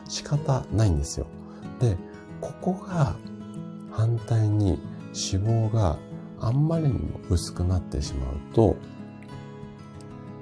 [0.09, 1.27] 仕方ないんですよ。
[1.81, 1.97] で、
[2.41, 3.17] ここが
[3.91, 4.79] 反対に
[5.15, 5.97] 脂肪が
[6.41, 8.77] あんまりにも薄くなってしまうと、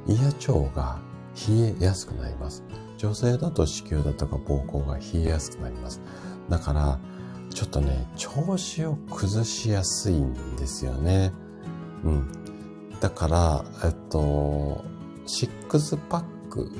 [0.06, 0.98] 胃や腸が
[1.34, 2.62] 冷えやすくなります。
[2.98, 6.00] 女性だと子宮だとか膀胱が冷えやすくなります。
[6.48, 6.98] だから、
[7.50, 11.32] ちょっとね、調子を崩しやすいんですよね。
[12.04, 12.28] うん。
[13.00, 14.84] だから、えっと、
[15.26, 16.70] シックスパック、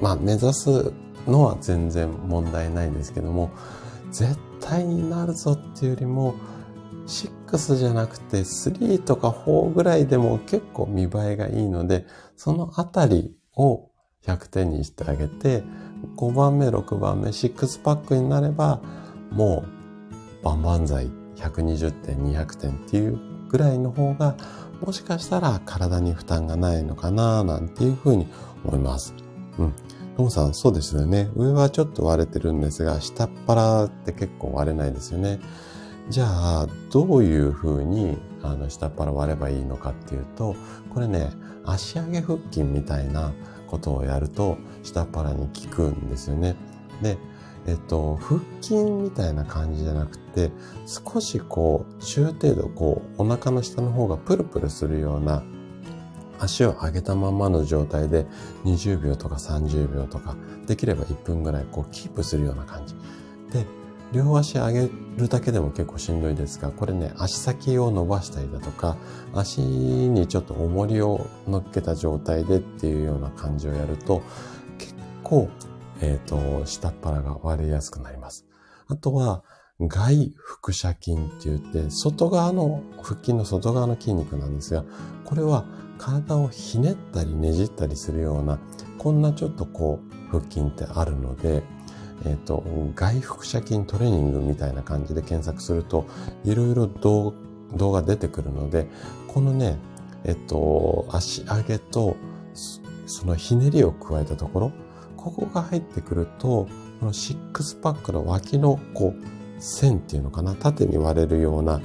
[0.00, 0.92] まあ目指す
[1.26, 3.50] のは全然問題ないんですけども、
[4.10, 6.34] 絶対になるぞっていうよりも、
[7.10, 12.06] 6じゃなくて3とか4ぐらいでも結構見栄えがいいので、
[12.36, 13.90] そのあたりを
[14.24, 15.64] 100点にしてあげて、
[16.16, 18.80] 5番目、6番目、6パックになれば、
[19.30, 19.64] も
[20.42, 24.36] う、万々歳120点、200点っていうぐらいの方が、
[24.80, 28.26] もしかしたら体に負担がないのかななんていうふうに
[28.64, 29.14] 思います。
[29.58, 29.74] うん。
[30.16, 31.30] ともさん、そうですよね。
[31.34, 35.40] 上はちょっと割れてるんですが、下っ腹って結構割れないですよね。
[36.10, 40.56] じゃあ、どういうふうに、あの、下っ腹割ればいいのかっていうと、
[40.92, 41.30] これね、
[41.64, 43.32] 足上げ腹筋みたいな
[43.68, 46.56] ことをやると、下っ腹に効くんですよね。
[47.00, 47.16] で、
[47.68, 50.50] えっと、腹筋みたいな感じじゃなくて、
[50.84, 55.44] 少しこう、中程度こう、お腹の下の方がプルプルするような、
[56.40, 58.26] 足を上げたままの状態で
[58.64, 60.34] 20秒とか30秒とか、
[60.66, 62.96] できれば1分ぐらいこう、キープするような感じ。
[63.52, 63.64] で、
[64.12, 68.96] 両足上げるだけでも結構しんどいですが、これね、足先を伸ばしたりだとか、
[69.34, 74.22] 足にちょっと重りを乗っけた状態でっていうような感じをやると、
[74.78, 75.48] 結構
[76.00, 78.46] えっ、ー、と、下っ腹が割れやすくなります。
[78.88, 79.44] あとは、
[79.80, 84.84] 外腹斜筋って言って、外側の、腹筋の外側の筋肉なんですが、
[85.24, 85.64] これは
[85.98, 88.58] 体をひねったりねじったりするような、
[88.98, 91.62] こんなちょっとこう、腹筋ってあるので、
[92.24, 92.62] えっ、ー、と、
[92.94, 96.06] 外腹斜筋トレーニングみたいな感じで検索すると、
[96.44, 97.34] いろいろ動
[97.92, 98.88] 画出てくるので、
[99.28, 99.78] このね、
[100.24, 102.16] えっ、ー、と、足上げと、
[103.06, 104.72] そのひねりを加えたところ、
[105.16, 106.66] ここが入ってくると、
[107.00, 111.80] このシックスパックの脇の、こう、線っていうのかな、縦に割れるような、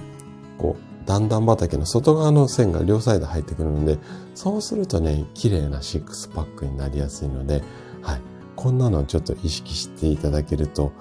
[0.58, 4.00] こう、段々畑の外側の線が両サイド入ってくるので、
[4.34, 7.64] そうするとね、綺麗なシックスパックになりやすいので、
[8.02, 8.22] はい。
[8.56, 10.94] こんなのをちょっと意識していただけると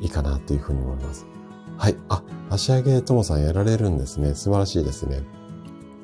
[0.00, 1.26] いいかなというふうに思います。
[1.78, 1.96] はい。
[2.08, 4.34] あ、足上げともさんやられるんですね。
[4.34, 5.22] 素晴らしいですね。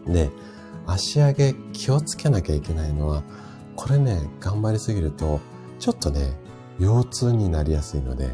[0.07, 0.31] で、
[0.87, 3.23] 足上げ気をつけなきゃいけないのは、
[3.77, 5.41] これね、頑張りすぎると、
[5.79, 6.37] ちょっとね、
[6.79, 8.31] 腰痛になりやすいので、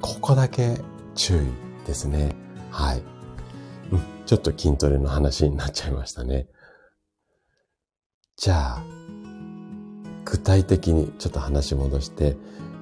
[0.00, 0.80] ここだけ
[1.14, 1.46] 注意
[1.86, 2.34] ですね。
[2.70, 3.02] はい。
[3.92, 6.48] うん、ちょっと筋トレの話になっちゃいましたね。
[8.36, 8.84] じゃあ、
[10.24, 12.36] 具体的にちょっと話戻して、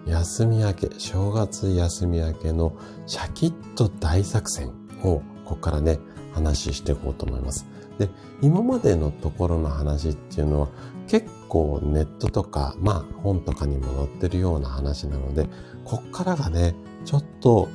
[0.07, 2.73] 休み明け、正月休み明けの
[3.07, 4.69] シャキッと大作戦
[5.03, 5.99] をここからね、
[6.33, 7.67] 話していこうと思います。
[7.99, 8.09] で、
[8.41, 10.69] 今までのところの話っていうのは
[11.07, 15.49] 結構ネットとか、まあ本とかにも載ってるような話なので、
[15.85, 16.75] こっからがね、
[17.05, 17.69] ちょっと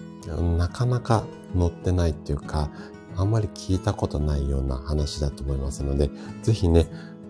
[0.58, 1.26] なかなか
[1.58, 2.72] 載ってないっていうか、
[3.18, 6.10] あんまり聞いたことないような話だと思いますので、
[6.42, 6.88] ぜひね、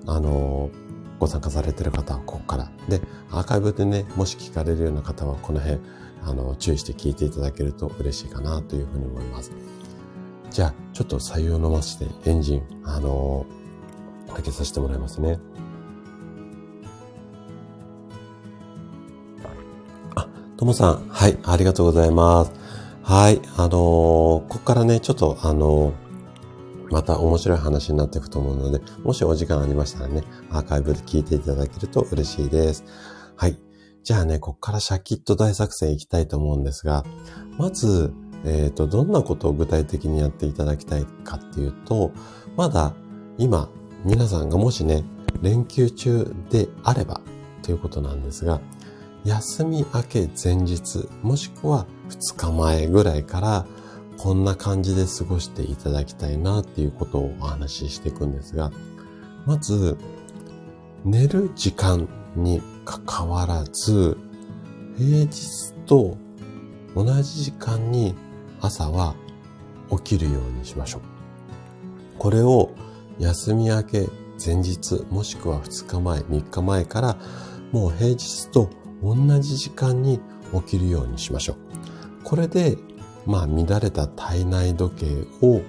[0.08, 0.85] あのー、
[1.20, 2.72] ご参加されてる方はここから。
[2.90, 3.02] で、
[3.32, 5.80] アーカイブでね、もし聞かれるような方はこの辺、
[6.24, 9.52] あの、注意して聞いていただけると嬉しいかなというふうに思います。
[10.52, 15.40] じゃあ、ちょっと採用飲ませてエンジン、あのー、開けさせてもらいますね。
[20.16, 22.52] あともさん、はい、ありがとうございます。
[23.04, 26.05] はい、あのー、ここからね、ちょっとあのー、
[26.92, 32.84] また面白い話になっていくと思うので、もしお時間ありましたらね、アーカイブで聞いていただけると嬉しいです。
[33.36, 33.60] はい。
[34.04, 37.04] じゃあね、ここからシャキッと大作戦いきたいと思うんですが、
[37.58, 38.14] まず、
[38.44, 42.12] えっ、ー、と、どんなことを具体的にやっていただきたいかっていうと、
[42.56, 42.94] まだ
[43.38, 43.70] 今、
[44.04, 45.04] 皆さんがもしね、
[45.42, 47.22] 連休中であれば
[47.64, 48.62] ということなんですが、
[49.24, 53.66] 休み明け前日、もしくは2日前ぐらいから、
[54.26, 58.72] こんな感じで過ごしていただきたいなっていうことをお話ししていくんですが、
[59.46, 60.00] まず、
[61.04, 64.18] 寝る時間に関わらず、
[64.98, 66.18] 平日と
[66.96, 68.16] 同じ時間に
[68.62, 69.14] 朝は
[69.92, 71.02] 起きるようにしましょう。
[72.18, 72.72] これを
[73.20, 74.08] 休み明け
[74.44, 77.18] 前日もしくは2日前、3日前から
[77.72, 78.72] もう平日と
[79.04, 80.20] 同じ時間に
[80.52, 82.24] 起きるようにしましょう。
[82.24, 82.76] これで、
[83.26, 85.62] まあ、乱れた体内時計を、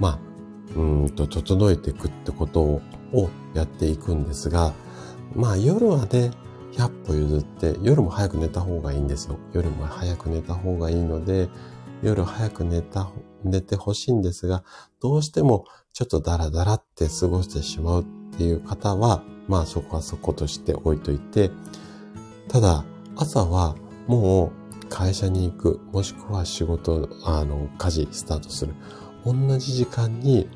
[0.00, 0.18] まあ、
[0.76, 2.80] うんと、整えていくってことを
[3.54, 4.72] やっていくんですが、
[5.34, 6.30] まあ、夜はね、
[6.72, 9.38] 100歩譲って、夜も早く寝た方がいいんですよ。
[9.52, 11.48] 夜も早く寝た方がいいので、
[12.02, 13.10] 夜早く寝た、
[13.44, 14.64] 寝てほしいんですが、
[15.00, 18.04] どうしてもちょっとダラダラって過ごしてしまうっ
[18.36, 21.50] ていう方は、まあそこはそことして置いといて、
[22.48, 22.84] ただ、
[23.16, 24.61] 朝はもう
[24.92, 28.74] 会社に行く、もしくは仕事、あの、家事スタートする。
[29.24, 30.48] 同じ時間に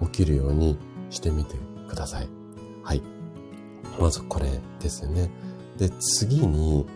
[0.00, 0.78] 起きるように
[1.10, 1.56] してみて
[1.86, 2.28] ください。
[2.82, 3.02] はい。
[4.00, 4.46] まずこれ
[4.80, 5.30] ですね。
[5.76, 6.86] で、次に、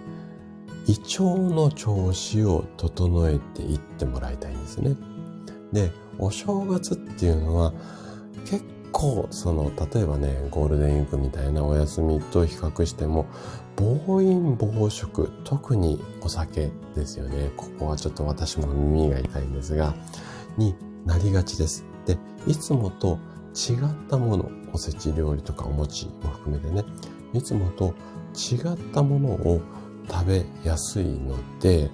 [0.87, 4.97] 胃腸の調子を整えていってもらいたいんですね。
[5.71, 7.75] で、お正月っていうのは
[8.47, 13.27] 結構その例えばねゴールデンウィークみたいなお休みと比較しても
[13.79, 17.53] 暴飲暴食特にお酒ですよね。
[17.57, 19.95] ここはちょっと私も耳が痛いんですが
[20.57, 20.75] に
[21.05, 21.85] なりがちです。
[22.05, 22.19] で
[22.49, 23.19] いつもと
[23.55, 26.85] 違ったもの、おせち料理とかお餅も含めてね、
[27.33, 27.95] いつもと
[28.35, 29.61] 違ったものを
[30.11, 31.91] 食べやすいので、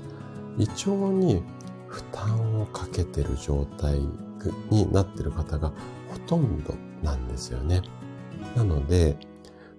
[0.59, 1.43] 胃腸に
[1.87, 4.01] 負担をかけてる状態
[4.71, 5.73] になってる方が
[6.11, 7.83] ほとんどなんですよね。
[8.57, 9.19] なので、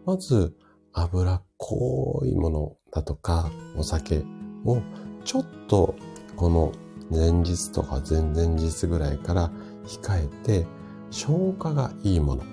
[0.05, 0.55] まず
[0.93, 4.23] 脂っこいものだとかお酒
[4.65, 4.83] を
[5.23, 5.95] ちょっと
[6.35, 6.71] この
[7.09, 9.51] 前日とか前々日ぐらいから
[9.83, 10.67] 控えて
[11.09, 12.43] 消化がいいもの。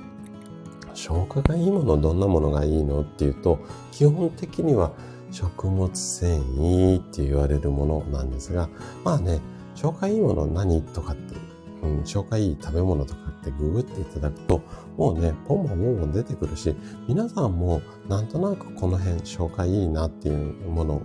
[0.94, 3.58] 消化がいいもの、どんなものがいいのっていうと、
[3.90, 4.92] 基本的には
[5.30, 8.70] 食物繊維って言われるものなんですが、
[9.04, 9.40] まあね、
[9.74, 11.34] 消化いいもの何とかって、
[11.82, 14.62] うん、消化いい食べ物とかってググっていただくと、
[14.96, 16.74] もうね、ポンポンポンポン出てくるし、
[17.08, 21.02] 皆さんもなんとなくこの辺消化いいなっていうものを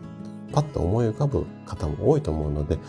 [0.53, 2.81] パッと思い浮かぶ方も多いと思うので、こ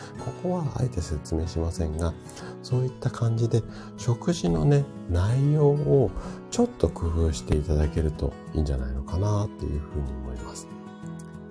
[0.43, 2.15] こはあえて説明しませんが、
[2.63, 3.63] そういった感じで
[3.97, 6.11] 食事のね、内容を
[6.51, 10.69] ちょっと工夫していただけるといいんじゃないのかなっていうふうに思います。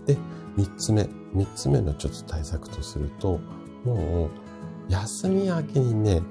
[0.05, 0.17] で、
[0.55, 1.09] 三つ目。
[1.33, 3.39] 三つ目のちょっと対策とすると、
[3.83, 4.29] もう
[4.91, 6.21] 休み明けにね、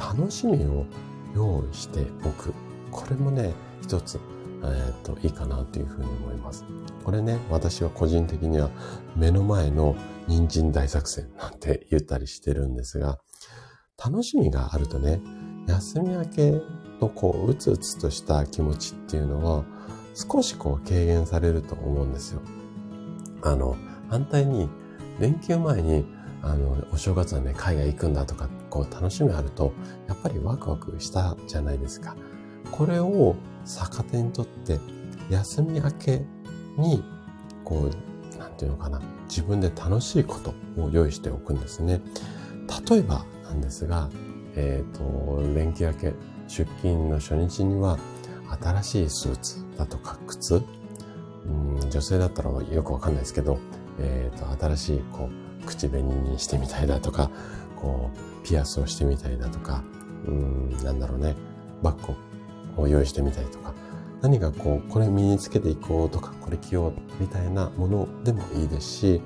[0.00, 0.86] 楽しみを
[1.34, 2.54] 用意しておく。
[2.90, 4.18] これもね、一つ
[4.62, 6.64] えっ、と、いいかなというふうに思います。
[7.04, 8.70] これね、私は個人的には
[9.16, 9.96] 目の前の
[10.28, 13.18] 人参大作戦なんて言ったりしてるんですが、
[14.02, 15.20] 楽しみがあるとね、
[15.66, 16.50] 休み明け
[17.00, 19.64] のこう、うつうつとした気持ちっていうのは、
[20.14, 22.42] 少しこう軽減されると思うんですよ。
[23.42, 23.76] あの、
[24.08, 24.68] 反対に、
[25.18, 26.04] 連休前に、
[26.42, 29.72] あの、お正月はね、海外行くんだとか、こう楽しみあると、
[30.08, 32.16] やっぱりワクワクしたじゃないですか。
[32.70, 34.78] これを逆手にとって、
[35.28, 36.24] 休み明け
[36.78, 37.04] に、
[37.64, 37.90] こ
[38.34, 42.00] う、なんていうのかな、自分で楽しいことを用意しておくんですね。
[42.88, 44.08] 例えばなんですが、
[44.56, 46.14] えっ、ー、と、連休明け、
[46.48, 47.98] 出勤の初日には、
[48.60, 50.62] 新しいスーツだとか靴、
[51.46, 53.58] うん、女性だったらよくわかんないですけど、
[53.98, 55.28] えっ、ー、と、新しい、こ
[55.62, 57.30] う、口紅にしてみたいだとか、
[57.76, 59.82] こう、ピアスをしてみたいだとか、
[60.26, 61.36] うん、なんだろうね、
[61.82, 62.14] バッグ
[62.80, 63.74] を用意してみたりとか、
[64.22, 69.22] 何かこう、これ身につけていこうとか、これ着ようみたいなものでもいいですし、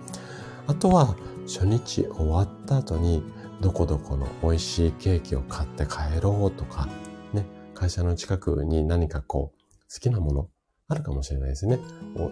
[0.67, 3.23] あとは初日終わった後に、
[3.61, 6.89] どこどこの美味しいケーキを買って帰ろうとか、
[7.33, 9.59] ね、会社の近くに何かこう、
[9.93, 10.49] 好きなもの
[10.89, 11.79] あるかもしれないですね。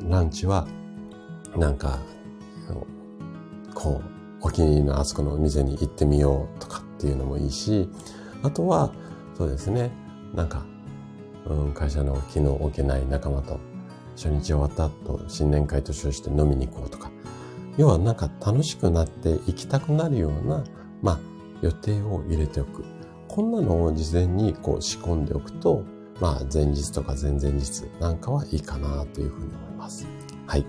[0.09, 0.67] ランチは、
[1.57, 2.01] なんか、
[3.75, 7.89] こう、お気に入りのあそこのお店に行ってみようとかっていうのもいいし、
[8.43, 8.93] あとは、
[9.37, 9.91] そうですね、
[10.35, 10.65] なんか
[11.47, 13.59] うん、会社の気の置けない仲間と
[14.17, 17.11] 初日終わった後、新年会と称して飲みに行こうとか。
[17.79, 20.63] 要はなんか楽しくなって行きたくなるような、
[21.01, 21.19] まあ、
[21.63, 22.85] 予定を入れておく。
[23.29, 25.85] こんなのを事前にこう仕込んでおくと、
[26.21, 30.07] まあ前日とか前々日なんかはいいかなというふうに思います。
[30.47, 30.67] はい。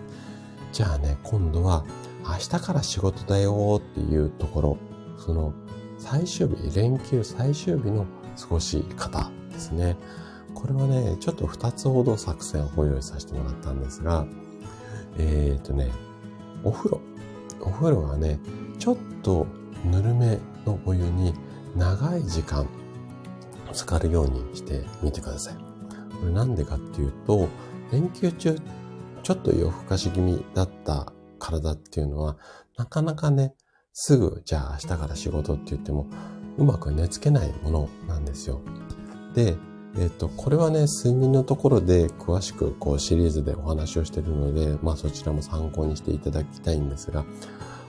[0.72, 1.84] じゃあね、今度は
[2.24, 4.78] 明日から仕事だよっていうところ、
[5.18, 5.54] その
[5.98, 8.06] 最終日、連休最終日の
[8.40, 9.98] 過ごし方ですね。
[10.54, 14.26] これはね、ちょっと2つほど作戦をご用意させてもらったんですが、
[15.18, 15.92] えっ、ー、とね、
[16.64, 17.02] お風呂。
[17.62, 18.40] お風呂はね、
[18.80, 19.48] ちょっと
[19.86, 21.34] ぬるめのお湯に
[21.76, 22.68] 長い時間
[23.72, 25.56] 浸かるようにしてみてください。
[26.20, 27.48] これなんでかっていうと、
[27.92, 28.60] 連休中、
[29.24, 31.13] ちょっと夜更かし気味だった
[31.44, 32.38] 体っていうのは、
[32.78, 33.54] なかなかね、
[33.92, 36.08] すぐ、じゃあ明日から仕事って言っても、
[36.58, 38.62] うまく寝つけないものなんですよ。
[39.36, 39.58] で、
[39.98, 47.26] えっ、と、これはね、睡眠のところで詳しくこうシリーズでお話をしているので、まあそちらも参考にしていただきたいんですが、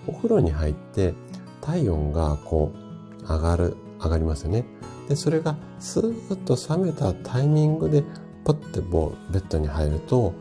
[0.07, 1.15] お風呂に入って
[1.63, 4.67] 体温がこう上がる、上がりますよね。
[5.09, 8.05] で、それがスーッと冷めたタイミングで
[8.45, 10.35] パッてもうベッドに入ると、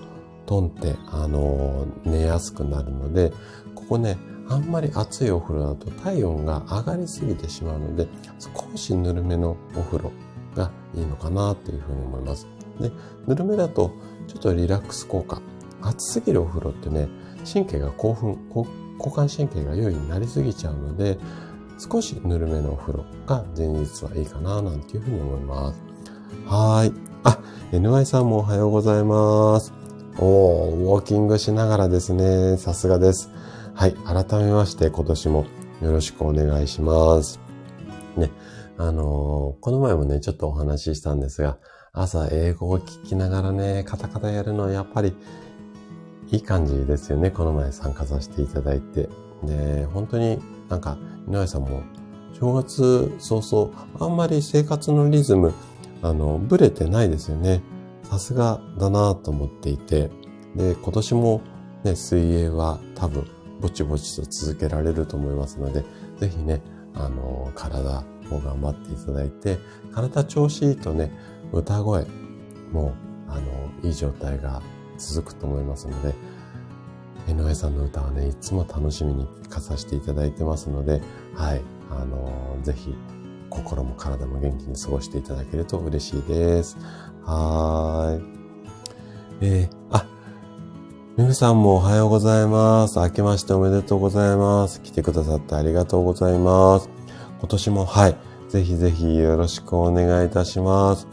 [0.45, 3.31] トンって、あのー、寝やすくなるので、
[3.75, 4.17] ここね、
[4.49, 8.07] あんまり熱いお風呂だと体温が上がりすぎてしまうので、
[8.39, 10.11] 少しぬるめのお風呂
[10.55, 12.47] がいいのかなっていうふうに思います。
[12.79, 12.91] で、
[13.27, 13.91] ぬるめだと
[14.27, 15.41] ちょっとリラックス効果。
[15.81, 17.09] 暑すぎるお風呂ってね、
[17.51, 21.17] 神経が興奮、交感神経が良いになりすぎちゃうので、
[21.77, 25.81] 少しぬるめのお風呂が前日はいいかななんていうふうに思います。
[26.45, 26.93] はい。
[27.23, 27.39] あ、
[27.71, 29.82] NY さんもおはようございます。
[30.19, 32.57] おー、ウォーキングしながらですね。
[32.57, 33.31] さすがです。
[33.73, 33.93] はい。
[33.93, 35.45] 改めまして今年も
[35.81, 37.39] よろしくお願いします。
[38.15, 38.29] ね。
[38.77, 41.57] あのー、この前もね、ちょっとお話ししたんですが、
[41.93, 45.15] 朝英語を聞きながらね、カタカタやるのはやっぱり
[46.31, 47.31] いい感じですよね。
[47.31, 49.09] この前参加させていただいて。
[49.43, 50.39] で、本当に
[50.69, 50.97] なんか、
[51.27, 51.81] 井上さんも
[52.39, 55.53] 正月早々、あんまり生活のリズム、
[56.03, 57.61] あの、ブレてないですよね。
[58.13, 60.11] さすがだなと思っていて、
[60.55, 61.41] で、今年も
[61.83, 63.25] ね、水泳は多分、
[63.59, 65.83] ぼちぼちと続けられると思いますので、
[66.19, 66.61] ぜひね、
[66.93, 69.57] あの、体も頑張っていただいて、
[69.95, 71.11] 体調子いいとね、
[71.51, 72.05] 歌声
[72.71, 72.93] も、
[73.27, 73.41] あの、
[73.81, 74.61] いい状態が
[74.99, 76.13] 続くと思いますので、
[77.27, 81.01] 井上さんの歌はね、いつも楽しみに聴かさせていただいてますので、
[81.33, 82.93] はい、あの、ぜひ、
[83.49, 86.77] 心も体も元気に過ごしていただけると嬉しいです。
[87.25, 88.23] はーい。
[89.41, 90.05] えー、あ、
[91.17, 92.99] みぐさんもおはようございます。
[92.99, 94.81] 明けましておめでとうございます。
[94.81, 96.89] 来てくださってありがとうございます。
[97.39, 98.17] 今年も、はい、
[98.49, 101.07] ぜひぜひよろしくお願いいたします。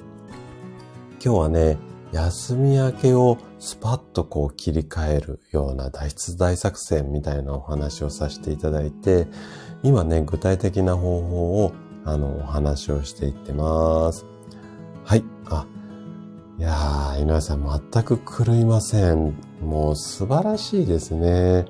[1.22, 1.78] 今日はね、
[2.12, 9.28] 休み明けをスパッとこう切り替えるような脱出大作戦みたいなお話をさせていただいて、
[9.82, 11.72] 今ね、具体的な方法を、
[12.04, 14.24] あの、お話をしていってます。
[15.04, 15.24] はい。
[15.46, 15.66] あ、
[16.61, 19.34] いやー、井上さん全く狂いません。
[19.62, 21.64] もう素晴らしいですね。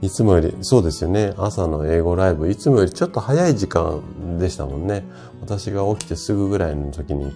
[0.00, 1.34] いつもより、そうですよね。
[1.36, 5.04] 朝の英語ライブ、いつもよりちょっと早い時間でしたもんね。
[5.40, 7.32] 私が起きてすぐぐらいの時に、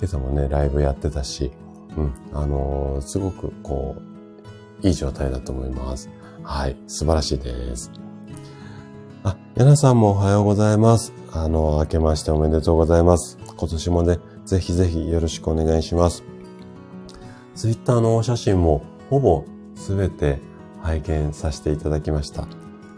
[0.00, 1.52] 今朝もね、ライブやってたし、
[1.96, 3.94] うん、あのー、すごくこ
[4.82, 6.10] う、いい状態だと思います。
[6.42, 7.92] はい、素晴らしいです。
[9.22, 11.12] あ、やなさんもおはようございます。
[11.32, 13.38] あの、明けましておめでとうございます。
[13.56, 16.24] 今年もね、ぜひぜひよろしくお願いします。
[17.60, 18.80] ツイッターのお写真も
[19.10, 19.44] ほぼ
[19.74, 20.38] すべて
[20.80, 22.48] 拝見させていただきました。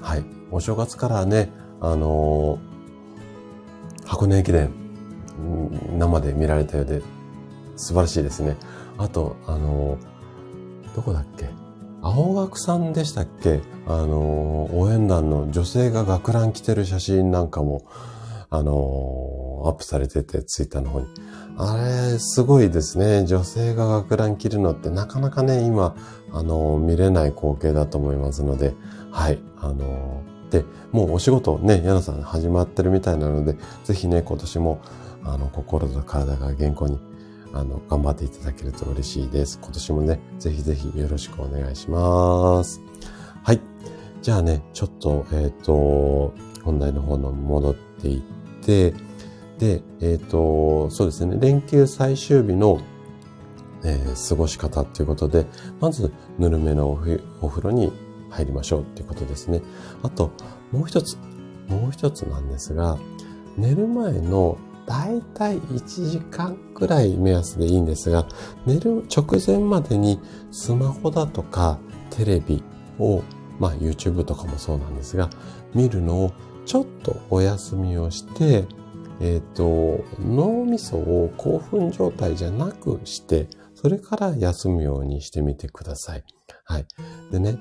[0.01, 0.25] はい。
[0.53, 1.51] お正月からね、
[1.81, 4.73] あのー、箱根駅伝、
[5.99, 7.03] 生で見られたようで、
[7.75, 8.57] 素晴らしいですね。
[8.99, 11.49] あと、あのー、どこだっけ？
[12.01, 13.63] 青学さんでしたっけ？
[13.89, 17.85] あのー、応援団の女性が学ラン着てる写真なんかも、
[18.49, 21.09] あの、アップされてて、ツイッターの方に。
[21.57, 23.27] あれ、すごいですね。
[23.27, 25.95] 女性が学ラン着るのってなかなかね、今、
[26.33, 28.75] あの、見れない光景だと思いますので、
[29.11, 34.81] はい、あので、もうお仕事ね、ヤナさん始まってるみたいなので、ぜひね、今年も、
[35.25, 36.99] あの、心と体が健康に
[37.55, 39.59] あの、頑張っていただけると嬉しいです。
[39.61, 42.81] 今年もね、ぜひぜひよろしくお願いします。
[43.43, 43.61] はい。
[44.23, 46.33] じゃあね、ちょっと、えっ、ー、と、
[46.65, 48.95] 本題の方の戻っていって、
[49.63, 52.81] で、えっ、ー、と、そうですね、連休最終日の、
[53.85, 55.47] えー、過ごし方っていうことで、
[55.79, 57.93] まず、ぬるめのお風呂に
[58.29, 59.63] 入りましょうっていうことですね。
[60.03, 60.33] あと、
[60.73, 61.17] もう一つ、
[61.69, 62.99] もう一つなんですが、
[63.57, 68.27] 寝る前のだいたい1時間くらい目安でいいんですが、
[68.67, 70.19] 寝る直前までに
[70.51, 71.79] スマホだとか
[72.11, 72.65] テレビ
[72.99, 73.23] を、
[73.61, 75.31] まあ YouTube とかもそうなんですが、
[75.73, 76.33] 見るのを
[76.67, 78.67] ちょっとお休みをして、
[79.23, 86.25] えっ、ー、と、脳みそを興奮状態じゃなくして、それから休むようにしてみてください。
[86.65, 86.87] はい。
[87.31, 87.57] でね、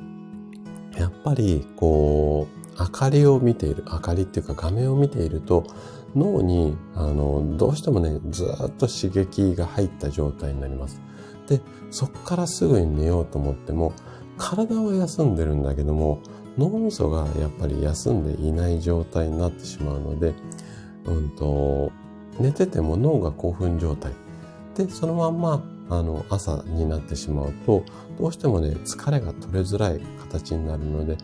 [0.97, 2.47] やっぱり、こ
[2.77, 5.63] う、明かりを見ている、明かりっていうか画面を見ていると、
[6.15, 10.99] 脳に、あの、どうしてもね、ずっと刺激が入った状態になります。
[11.47, 13.93] で、そっからすぐに寝ようと思っても、
[14.37, 16.19] 体は休んでるんだけども、
[16.57, 20.33] 脳みそがやっぱり休んでいない状態になってしまうので、
[21.05, 21.91] うんと、
[22.39, 24.13] 寝てても脳が興奮状態。
[24.75, 27.83] で、そのまんま、あの、朝になってしまうと、
[28.19, 31.17] どうしてもね、疲れが取れづらい形になるので、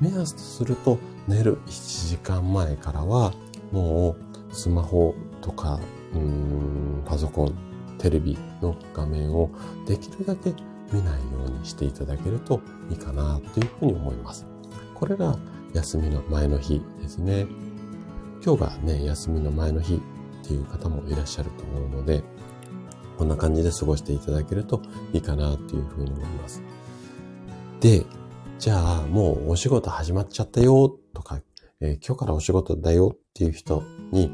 [0.00, 3.32] 目安とすると、寝る1時間前からは、
[3.72, 4.16] も
[4.50, 5.80] うスマホとか、
[6.14, 7.54] うん、パソコン、
[7.98, 9.50] テレビの画面を
[9.86, 10.52] できるだけ
[10.92, 12.60] 見ないようにしていただけると
[12.90, 14.46] いいかなというふうに思います。
[14.94, 15.38] これが
[15.72, 17.46] 休みの前の日ですね。
[18.44, 22.22] 今日がね、休みの前の日っていう方もいらっしゃると思うので、
[23.16, 24.82] こんな感じで過ごしていただけると
[25.12, 26.62] いいかなというふうに思います。
[27.80, 28.04] で、
[28.58, 31.40] じゃあもうお仕事始まっちゃったよとか
[31.80, 34.30] えー、今日からお仕事だよっていう人に、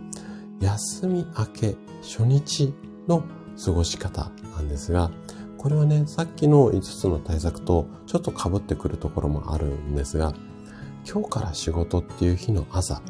[0.60, 2.74] 休み明け初日
[3.08, 3.24] の
[3.62, 5.10] 過ごし方なんですが、
[5.58, 10.32] これはね、さっきの5つの対策とちょっと被ってくるところもあるんですが、
[11.10, 13.02] 今日から仕事っていう日の朝、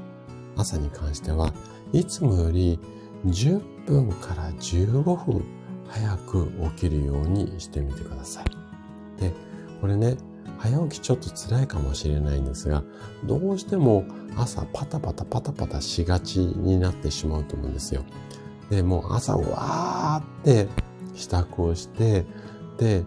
[0.60, 1.52] 朝に関しては、
[1.92, 2.78] いつもより
[3.26, 5.44] 10分から15分
[5.88, 9.20] 早く起きるようにしてみてください。
[9.20, 9.32] で、
[9.80, 10.16] これね、
[10.58, 12.84] 早起きちょっと辛いかもしれないんですが、
[13.24, 14.04] どうしても
[14.36, 18.04] 朝パタパタパタパタしがちになってしまうと思うんですよ。
[18.68, 20.68] で、もう朝わーって
[21.14, 22.26] 支度をして、
[22.78, 23.04] で、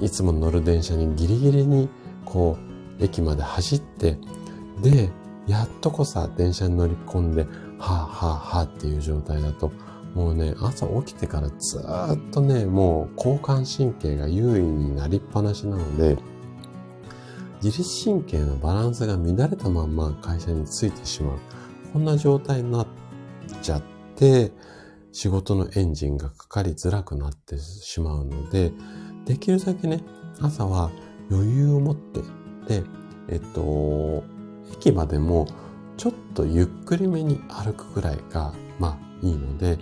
[0.00, 1.88] いつも乗る電車にギリギリに
[2.24, 2.56] こ
[2.98, 4.18] う駅まで走って、
[4.80, 5.10] で、
[5.46, 9.70] やっとこさ電車に乗り込んで、はぁはぁはぁっていう状態だと、
[10.14, 16.16] もうね、朝起きてからずっとね、もう交感神経が優位になりっぱなしなので、
[17.62, 21.38] 自律神経のバランスが乱れたまんま会社に着いてしまう。
[21.92, 22.86] こんな状態になっ
[23.62, 23.82] ちゃっ
[24.16, 24.52] て、
[25.12, 28.72] 仕事のエンジンがかかりづらくなってしまうので、
[29.24, 30.02] できるだけね、
[30.40, 30.90] 朝は
[31.30, 32.20] 余裕を持って、
[32.68, 32.84] で、
[33.28, 34.24] えっと、
[34.74, 35.46] 駅までも
[35.96, 39.78] ちょっとゆっくりめに歩くくらいが、まあいいので、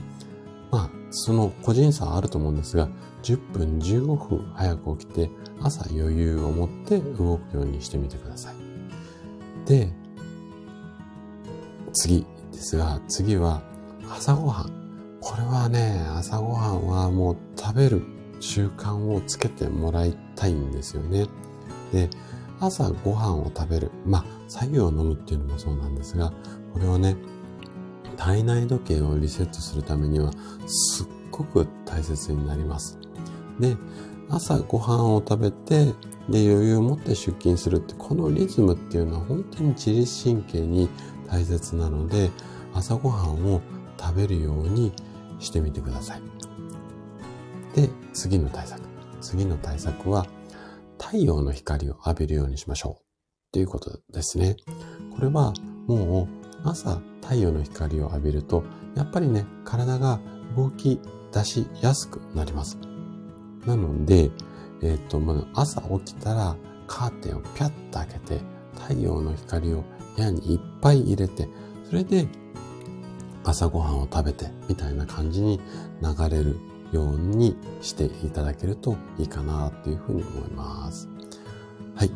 [0.71, 2.89] まあ、その個人差はあると思うんですが、
[3.23, 5.31] 10分、15分早く起きて、
[5.61, 9.69] 朝余裕を持って動くようにしてみてください。
[9.69, 9.93] で、
[11.93, 13.63] 次ですが、次は
[14.11, 14.73] 朝ごはん。
[15.21, 18.03] これはね、朝ごはんはもう食べる
[18.41, 21.27] 習慣をつけてもらいたいんですよね。
[21.93, 22.11] で、
[22.65, 23.91] 朝ご飯を食べる。
[24.07, 26.33] まあ、作業を飲むっていうのもそうなんですが、
[26.73, 27.17] これはね、
[28.17, 30.31] 体内時計をリセットするためには
[30.67, 32.99] すっごく大切になります。
[33.59, 33.77] で、
[34.31, 35.87] 朝ご飯を食べて、
[36.29, 40.89] で、余裕を持って出勤するって、このリズムっていうのは本当に自律神経に
[41.29, 42.31] 大切なので、
[42.73, 43.61] 朝ごはんを
[43.99, 44.93] 食べるように
[45.41, 46.23] してみてください。
[47.75, 48.81] で、次の対策。
[49.21, 50.27] 次の対策は、
[51.03, 53.05] 太陽の光を浴びるようにしましょう。
[53.53, 54.57] ということですね。
[55.15, 55.53] これは
[55.87, 56.29] も
[56.65, 58.63] う朝太陽の光を浴びると、
[58.95, 60.21] やっぱりね、体が
[60.57, 61.01] 動き
[61.33, 62.79] 出しやすくなります。
[63.67, 64.31] なので、
[64.81, 68.41] えっ、ー、と、まあ、朝起きたらカーテンをピャッと開けて、
[68.75, 69.85] 太陽の光を
[70.17, 71.49] 部屋にいっぱい入れて、
[71.89, 72.29] それで
[73.45, 75.61] 朝ごはんを食べて、みたいな感じに
[76.01, 76.59] 流れる
[76.93, 81.09] ようにしていただけるといいかなっていうふうに思います。
[81.95, 82.11] はい。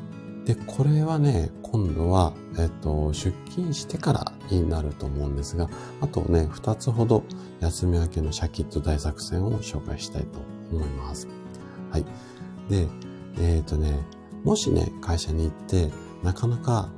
[0.45, 5.69] で、これはね、今度は、えっと、出勤してからになると思うんですが、
[6.01, 7.25] あとね、二つほど
[7.61, 10.39] 休み明けのシャキッと大作戦を紹介したいと
[10.71, 11.27] 思います。
[11.91, 12.05] はい。
[12.69, 12.87] で、
[13.39, 13.99] えっ、ー、とね、
[14.45, 15.91] もしね、会社に行って、
[16.23, 16.91] なかなか、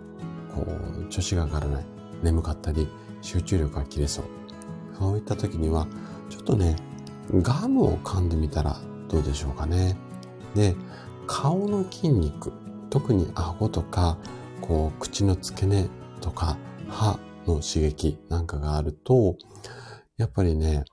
[0.54, 0.66] こ
[1.00, 1.86] う、調子が上がらない、
[2.22, 2.88] 眠かったり、
[3.22, 4.24] 集中力が切れそう。
[4.98, 5.86] そういった時には、
[6.28, 6.76] ちょっとね、
[7.32, 8.76] ガムを噛んでみたら
[9.08, 9.96] どうでしょうかね。
[10.54, 10.74] で、
[11.26, 12.52] 顔の筋肉、
[12.90, 14.18] 特に顎とか、
[14.60, 15.88] こう、口の付け根
[16.20, 16.56] とか、
[16.88, 19.36] 歯の刺激なんかがあると、
[20.16, 20.84] やっぱりね、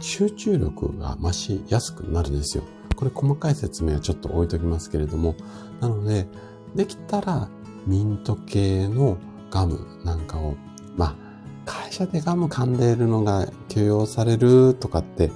[0.00, 2.64] 集中力が増しやすくなるんですよ。
[2.96, 5.34] これ細かい説明はちょっと置いときますけれども、
[5.80, 6.26] なので、
[6.74, 7.48] できたら
[7.86, 9.16] ミント系の
[9.50, 10.56] ガムなんかを、
[10.96, 11.16] まあ、
[11.64, 15.30] 会社でガム噛んでいるのが許容されるとかって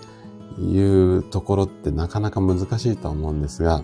[0.59, 3.83] いうところってなかなか難しいと思うんですが、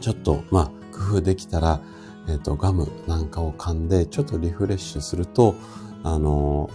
[0.00, 0.66] ちょっと、まあ、
[0.96, 1.80] 工夫できたら、
[2.28, 5.54] えっ、ー、と、ガムなんかを噛んで、ちょっとリフレッシュすると、
[6.02, 6.70] あの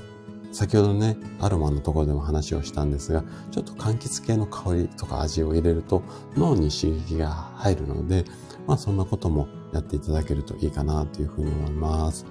[0.55, 6.01] 先ほどね、アロマのところでも話をしたんですが、ちょっと柑橘系の香りとか味を入れると
[6.37, 8.23] 脳に刺激が入るので、
[8.65, 12.25] まあそんなこともやっていただけるといいかなというふうに思います。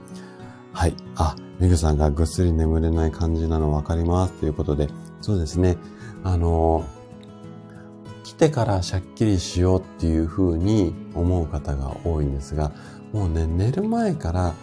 [0.73, 0.97] はい。
[1.17, 4.89] あ、メグさんがぐっすり眠れない感じなのわかりますということで、
[5.21, 5.77] そうですね。
[6.25, 6.85] あの、
[8.25, 12.73] 来てからしゃっきりしようっていうふうに思う方が多いんですが、
[13.13, 14.55] もうね、寝る前から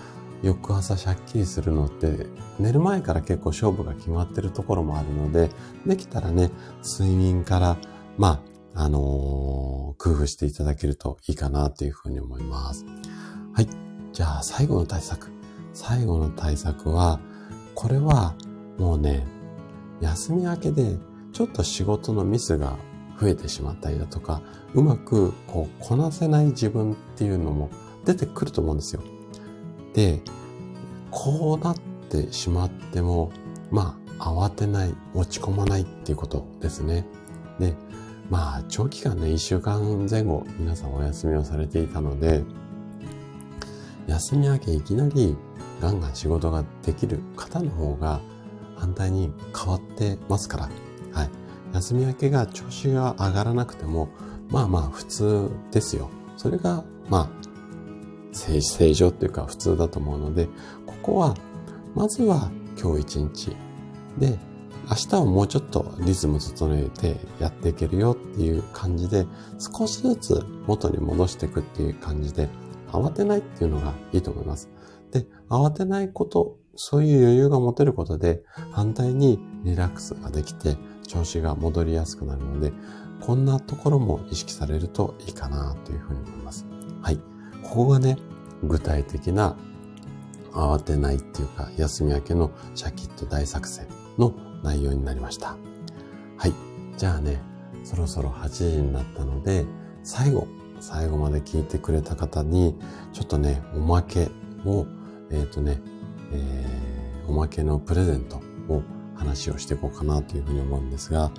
[0.42, 2.26] 翌朝シャッキリするのって
[2.60, 5.52] 寝る前から結構勝負が決まってるところもあるので、
[5.86, 6.50] できたらね、
[6.84, 7.78] 睡眠から、
[8.18, 8.44] ま
[8.74, 9.02] あ、あのー、
[10.04, 12.86] 工夫していただけるといいかなというふうに思います。
[13.54, 13.68] はい。
[14.14, 15.30] じゃあ最後の対策。
[15.74, 17.20] 最後の対策は、
[17.76, 18.36] これは
[18.78, 19.26] もうね、
[20.02, 20.98] 休み明けで
[21.34, 22.78] ちょっと仕事のミスが
[23.20, 24.42] 増えてしまったりだとか、
[24.74, 27.70] うまくこうこなせない自分っていうのも
[28.06, 29.04] 出てくると思うんですよ。
[29.94, 30.22] で、
[31.12, 31.76] こうなっ
[32.10, 33.32] てしまっても、
[33.70, 37.06] まあ、慌てない、落ち込まないっていうことですね。
[37.60, 37.76] で、
[38.30, 42.44] まあ、長期間ね、一週間前後、皆さんお休みをされていたので、
[44.08, 45.36] 休み明けいきなり
[45.82, 48.22] ガンガン仕事ができる方の方が
[48.76, 50.70] 反対に変わってますから、
[51.12, 51.30] はい。
[51.74, 54.10] 休み明けが調子が上がらなくても、
[54.50, 56.10] まあまあ普通ですよ。
[56.38, 57.30] それが、まあ、
[58.34, 60.48] 正正常っていうか普通だと思うので、
[60.86, 61.36] ここは、
[61.96, 62.52] まずは
[62.82, 63.56] 今日一日。
[64.18, 64.38] で、
[64.90, 69.26] 明日はもうちょっとリズム整えてやっていけるよっていう感じで、
[69.60, 72.50] 少しずつ元に戻していくっていう感じで、
[72.92, 74.70] 慌てないっていうのがいいと思います。
[75.12, 80.78] で、慌てないこと、そういう余裕が持てることで、反対にリラックスができて、
[81.12, 82.72] 調子が戻りやすくなるので、
[83.20, 86.66] こんなところも意識されるといいかなというふうに思います。
[87.02, 87.20] はい。
[87.62, 88.18] ここがね、
[88.64, 89.58] 具体的な
[90.54, 93.88] 慌てないっていうか、休み明けのシャキッと大作戦
[94.18, 94.34] の
[94.64, 95.58] 内容になりました。
[96.38, 96.54] はい。
[96.96, 97.42] じゃあね、
[97.84, 99.66] そろそろ8時になったので、
[100.04, 100.48] 最後、
[100.80, 102.80] 最後まで聞いてくれた方に、
[103.12, 104.30] ちょっとね、おまけ
[104.66, 104.86] を、
[105.30, 105.82] えっ、ー、とね、
[106.32, 108.38] えー、おまけのプレゼント
[108.70, 108.82] を
[109.22, 111.32] 話をしていこうかなというふうに思うんですが、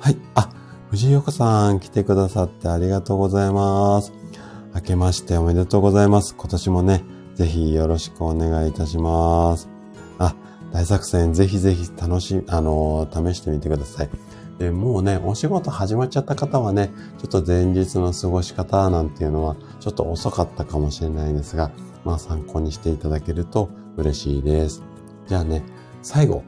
[0.00, 0.16] はい。
[0.34, 0.50] あ、
[0.90, 4.12] 藤井岡さん来てくださってありがとうございます。
[4.74, 6.34] 明けましておめでとうございます。
[6.34, 7.04] 今年もね、
[7.34, 9.68] ぜひよろしくお願いいたします。
[10.18, 10.34] あ、
[10.72, 14.10] 大作戦ぜひぜひ楽し、あの、試してみてください。
[14.58, 21.70] で、もうね、お仕事始まっちゃった方はね、ちょっと前日の過ごし方なんていうのは、ちょっと遅かったかもしれないんですが、
[22.04, 24.82] まあ参考にしていただけると嬉しいです。
[25.26, 25.62] じゃあね、
[26.02, 26.42] 最後。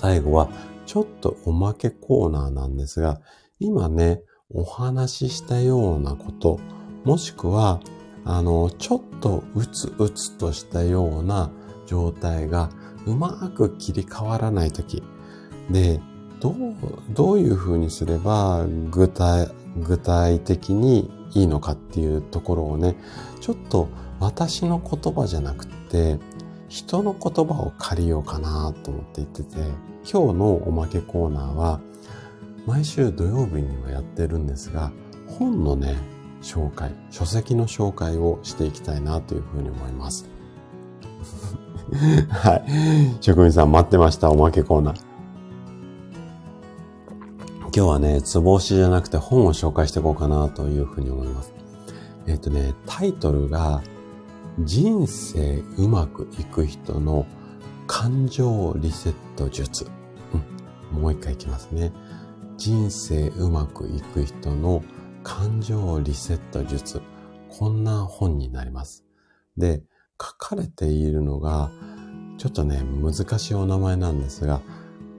[0.00, 0.48] 最後は、
[0.86, 3.20] ちょっとおまけコーナーなんですが、
[3.58, 6.60] 今ね、お話ししたようなこと、
[7.04, 7.80] もしくは、
[8.24, 11.50] あの、ちょっとうつうつとしたような
[11.86, 12.70] 状態が
[13.06, 15.02] うまく切り替わらないとき。
[15.68, 16.00] で、
[16.38, 16.54] どう、
[17.10, 22.94] どういうふうにすれば具体、具体的にいいのかっていうところをね、
[23.40, 23.88] ちょっと
[24.20, 26.20] 私の言葉じゃなくて、
[26.68, 31.80] 人の言葉を借りようかなと思って言ってて、今日のおまけコーナーは、
[32.66, 34.92] 毎週土曜日にはやってるんですが、
[35.26, 35.96] 本のね、
[36.42, 40.28] 紹介、書籍の紹介をしていきたいなというふうに思います。
[42.28, 42.64] はい。
[43.20, 45.08] 職人さん待ってました、おまけコーナー。
[47.74, 51.52] 今日はね、つぼ押しじゃなくて本を紹介していこうかなというふうに思います。
[52.26, 53.82] えっ、とね、タイトルが、
[54.60, 57.26] 人生うまくいく人の
[57.88, 59.86] 感情リセット術。
[60.92, 61.90] うん、もう一回いきますね。
[62.58, 64.84] 人生うまくいく人の
[65.24, 67.00] 感情リセット術。
[67.48, 69.04] こんな本になります。
[69.56, 69.82] で、
[70.20, 71.72] 書かれているのが、
[72.36, 74.60] ちょっとね、難しいお名前なんですが、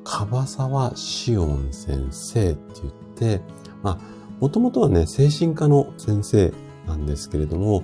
[0.03, 3.41] 樺沢志音先生って言って、
[3.81, 3.99] まあ、
[4.39, 6.53] もともとはね、精神科の先生
[6.85, 7.83] なんですけれども、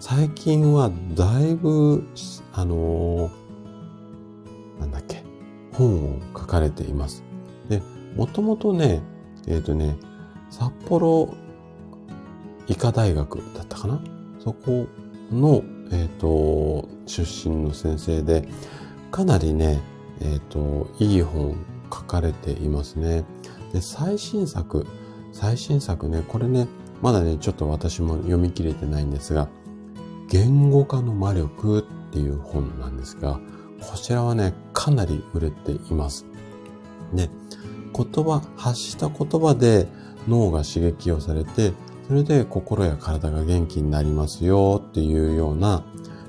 [0.00, 2.04] 最近はだいぶ、
[2.52, 3.43] あのー、
[4.80, 5.22] なんだっけ、
[5.72, 7.22] 本を書かれています。
[7.68, 7.82] で、
[8.16, 9.02] もともとね、
[9.46, 9.96] えっ、ー、とね、
[10.50, 11.34] 札幌
[12.66, 14.00] 医科大学だったかな？
[14.38, 14.86] そこ
[15.32, 18.48] の、えっ、ー、と、出身の先生で、
[19.10, 19.80] かなりね、
[20.20, 21.56] えっ、ー、と、いい本
[21.92, 23.24] 書かれていますね。
[23.72, 24.86] で、最新作、
[25.32, 26.68] 最新作ね、これね、
[27.02, 29.48] まだね、ちょっと私も読み切れてないんですが、
[30.28, 33.40] 言語化の魔力っていう本なんですが、
[33.90, 36.26] こちらはね、かなり売れています。
[37.12, 37.30] で、
[37.94, 39.86] 言葉、発した言葉で
[40.28, 41.72] 脳が刺激をされて、
[42.06, 45.84] それで心や体が元気になりますよっていうような、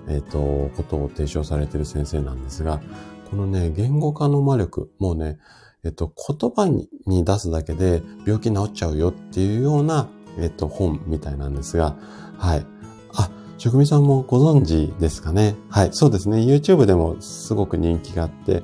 [0.08, 2.82] えっ、ー、と、ことを提唱されている先生なんですが、
[3.30, 5.38] このね、言語化の魔力、もうね、
[5.84, 6.88] えっと、言葉に
[7.26, 10.08] 出すだけで病気治っちゃうよっていうような、
[10.40, 11.96] えっと、本みたいなんですが、
[12.38, 12.66] はい。
[13.58, 15.56] 職人さんもご存知ですかね？
[15.70, 16.38] はい、そうですね。
[16.40, 18.64] YouTube でもすごく人気があって、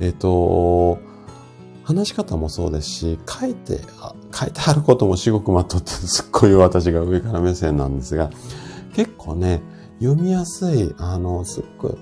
[0.00, 0.98] えっと、
[1.84, 3.80] 話し方もそうですし、書いて、
[4.32, 8.30] 書いてあることも至極まとってすっごい私が上から目線なんですが、
[8.94, 9.62] 結構ね、
[10.00, 11.96] 読みやすい、あの、すっごい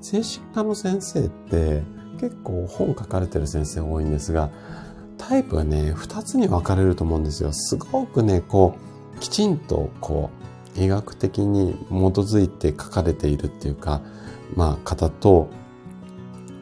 [0.00, 1.82] 精神科の先生って
[2.20, 4.50] 結構本書かれてる先生多いんですが、
[5.16, 7.52] タイプがね、二つに分かれると思うんですよ。
[7.52, 8.74] すごくね、こ
[9.16, 14.00] う、きちんとこう、医学的に基づいて書かれているっていうか、
[14.54, 15.48] まあ、方と、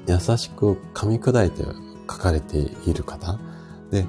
[0.06, 1.62] 優しく噛み砕いて
[2.10, 3.38] 書かれている方。
[3.90, 4.06] で、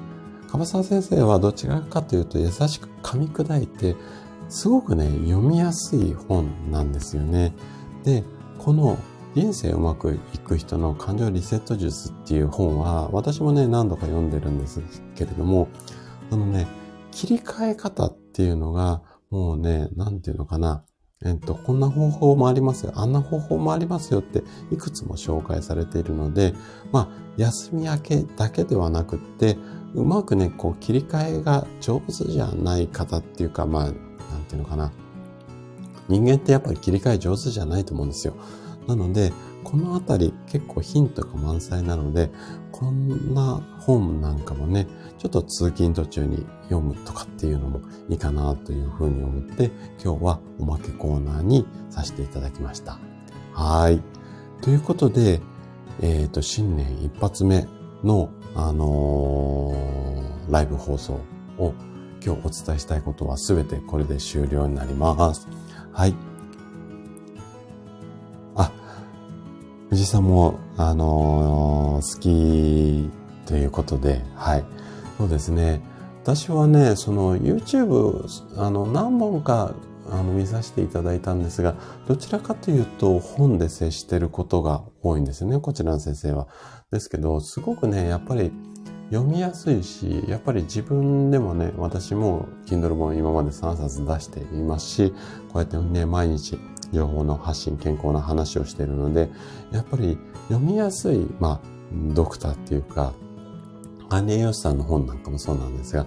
[0.50, 3.96] 樺沢先生はどちらかというと優しく噛み砕いて、
[4.48, 7.52] すごくね、読みやすい本なんですよね。
[8.02, 8.24] で、
[8.58, 8.98] この
[9.34, 14.82] 人生うまくいく人の感情リセット術っていう本は、私もね、何度か読んでるんです
[15.14, 15.68] けれども、
[16.32, 16.66] あのね、
[17.12, 20.84] 切り替え方っていうのが、もうね、なんていうのかな、
[21.24, 26.54] えっと、こんな方法もありますよ、あんな方法もありますよって、いくつも紹介されているので、
[26.92, 29.56] まあ、休み明けだけではなくって、
[29.94, 33.94] うまくね、こう、切り替えが上手じゃない方っていうか、まあ、なん
[34.48, 34.92] ていうのかな。
[36.08, 38.34] 人間ってやっぱり切り替え上手じゃないと思うんですよ。
[38.88, 42.30] なので、このあたり結構ヒントが満載なので、
[42.72, 49.70] こんな本なんかもね、ちょっと通勤途中に読むとかっていうのもいいかなというふうに思って、
[50.02, 52.98] 今日はおまけコーナーにさせていただきました。
[53.52, 54.00] はい。
[54.62, 55.40] ということで、
[56.00, 57.66] えっ、ー、と、新年一発目
[58.04, 61.20] の、あのー、ライブ放送
[61.58, 61.74] を
[62.24, 65.48] 今日お伝えしたいことはすべてこれで終了になります。
[65.92, 66.14] はい。
[68.54, 68.70] あ、
[69.88, 73.10] 藤井さんも、あのー、好き
[73.46, 74.64] ということで、はい。
[75.18, 75.89] そうですね。
[76.30, 78.24] 私はね、その YouTube、
[78.56, 79.74] あの、何本か、
[80.08, 81.74] あの、見させていただいたんですが、
[82.06, 86.46] どちらかというと本で接してることが多いんですよね、こちらの先生は。
[86.92, 88.52] ですけど、すごくね、やっぱり
[89.10, 95.10] 読みやすいし、やっぱり自分でもね、私も Kindle 本今まで3冊出していますし、
[95.52, 96.56] こうやってね、毎日
[96.92, 99.30] 情報の発信、健康な話をしているので、
[99.72, 100.16] やっぱり
[100.46, 101.60] 読みやすい、まあ、
[102.14, 103.14] ドクターっていうか、
[104.10, 106.04] 管理栄養士さんの本なんかもそうなんですが、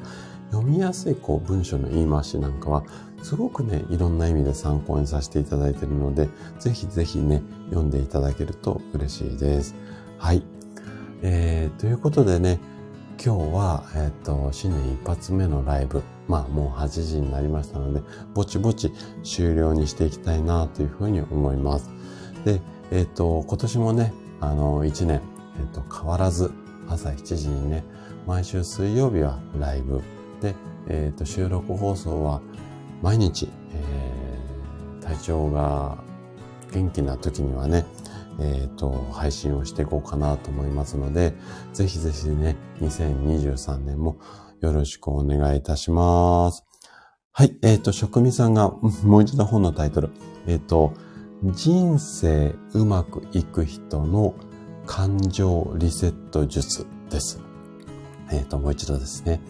[0.51, 2.83] 読みやすいこう文章の言い回しなんかは、
[3.23, 6.29] すごくね、いろんな意味で参考にさせていただいているので、
[6.59, 9.73] ぜひぜひね、読んでいただけると嬉しいです。
[10.19, 10.43] はい。
[11.21, 12.59] えー、ということでね、
[13.23, 18.01] 今日は、えっ、ー、と、新年一発目のライブ、まあもう8時になりましたので、
[18.33, 18.91] ぼちぼち
[19.23, 21.89] 終了にしていきたいなというふうに思います。
[22.43, 22.59] で、
[22.91, 25.21] えっ、ー、と、今年もね、あの、1年、
[25.57, 26.51] えっ、と、変わらず、
[26.89, 27.83] 朝7時にね、
[28.25, 30.01] 毎週水曜日はライブ。
[30.41, 30.55] で、
[30.87, 32.41] えっ、ー、と、収録放送は
[33.01, 35.97] 毎日、えー、体調が
[36.71, 37.85] 元気な時にはね、
[38.39, 41.33] えっ、ー、と、配信をしていこうかなと思いますので、
[41.73, 44.17] ぜひぜひね、2023年も
[44.61, 46.63] よろしくお願いいたします。
[47.31, 48.69] はい、えっ、ー、と、職味さんが、
[49.03, 50.11] もう一度本のタイトル。
[50.47, 50.93] えっ、ー、と、
[51.43, 54.33] 人生うまくいく人の
[54.85, 57.42] 感情リセット術です。
[58.31, 59.41] えっ、ー、と、もう一度ですね。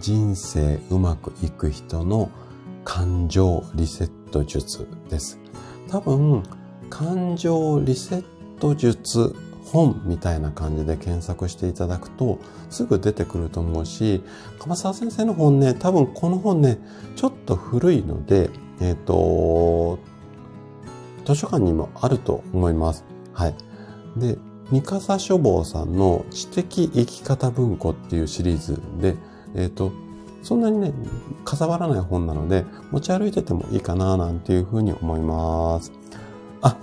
[0.00, 2.30] 人生うまくいく人の
[2.84, 5.38] 感情リセット術です。
[5.88, 6.42] 多分、
[6.90, 8.24] 感情リセッ
[8.60, 12.38] ト術本みたいな感じで検索していただくと
[12.70, 14.22] すぐ出てくると思うし、
[14.58, 16.78] 鎌沢先生の本ね、多分この本ね、
[17.16, 18.50] ちょっと古いので、
[18.80, 19.98] えっ、ー、と、
[21.24, 23.04] 図書館にもあると思います。
[23.32, 23.54] はい。
[24.16, 24.38] で、
[24.74, 29.14] 三笠書房さんの知的生き方文庫っていうシリーズで、
[29.54, 29.92] えっ、ー、と、
[30.42, 30.92] そんなにね、
[31.44, 35.92] かさばらない本なので、持ち歩いててもいいかななんていうふうに思います。
[36.60, 36.76] あ、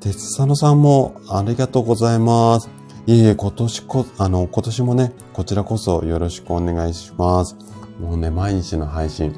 [0.00, 2.68] 鉄佐野さんもありがとうございます。
[3.06, 7.56] いえいえ、今年こ、あの、今年もね、こちらこそよろしくお願いします。
[8.00, 9.32] もうね、毎日の配信、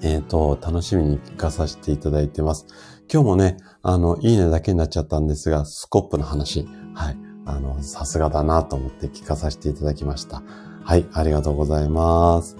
[0.00, 2.66] えっ、ー、と、楽しみに聞かさせていただいてます。
[3.12, 7.16] 今日もね、あの、いいねだけになっちゃったんですが、スコップの話、はい。
[7.44, 10.42] あの、さすがだなと思って聞かさせていただきました。
[10.84, 12.56] はい、ありがとうございます。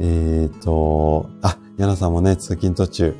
[0.00, 3.14] えっ、ー、と、あ、ヤナさんもね、通勤途中、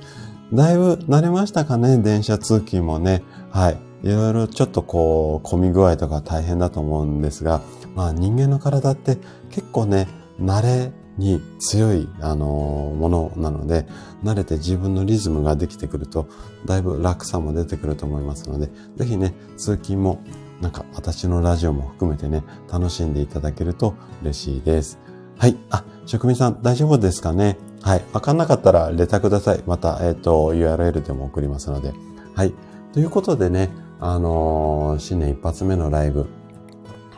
[0.53, 3.23] だいぶ慣れましたかね電車通勤もね。
[3.51, 3.79] はい。
[4.03, 7.61] いろいろちょっとこう、混み具合とか大変だと思うんですが、
[7.95, 9.19] まあ人間の体って
[9.51, 10.09] 結構ね、
[10.41, 13.87] 慣れに強い、あのものなので、
[14.25, 16.29] 慣れて自分のリズムができてくると、
[16.65, 20.23] だいぶ楽さも出てくると思いますので、ぜひね、通勤も、
[20.61, 22.43] なんか私のラジオも含めてね、
[22.73, 24.99] 楽しんでいただけると嬉しいです。
[25.37, 25.57] はい。
[25.71, 27.59] あ、職人さん大丈夫ですかね？
[27.83, 28.05] はい。
[28.13, 29.63] わかんなかったらレタください。
[29.67, 31.93] また、えっ、ー、と、URL でも送りますので。
[32.35, 32.55] はい。
[32.93, 36.27] ということでね、あのー、新年一発目のライブ、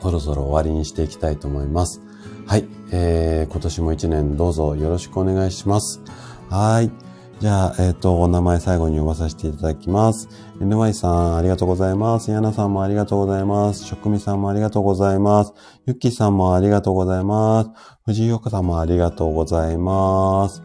[0.03, 2.03] そろそろ終わりにしていきたいと思います。
[2.51, 2.67] はい。
[2.91, 6.03] えー、今年も一年どうぞよろしくお願いします。
[6.49, 6.91] はい。
[7.39, 10.29] じゃあ、えっ、ー、と、お名前最後に呼ばさせていただきます。
[10.59, 12.33] NY さん、ありがとうございます。
[12.33, 13.85] ヤナさんもありがとうございます。
[13.85, 15.55] 職味さんもありがとうございます。
[15.87, 17.71] ゆっきーさんもありがとうございます。
[18.05, 20.61] 藤井岡さんもありがとうございます。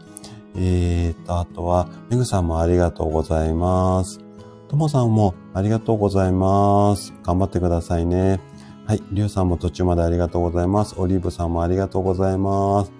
[0.56, 4.18] えーと、あとは、めぐさんもありがとうございます。
[4.66, 7.14] ともさんもありがとうございます。
[7.22, 8.40] 頑張ってくださいね。
[8.86, 9.02] はい。
[9.10, 10.94] りゅうさんも途中までありがとうございます。
[10.96, 12.92] オリーブさんもありがとうございます。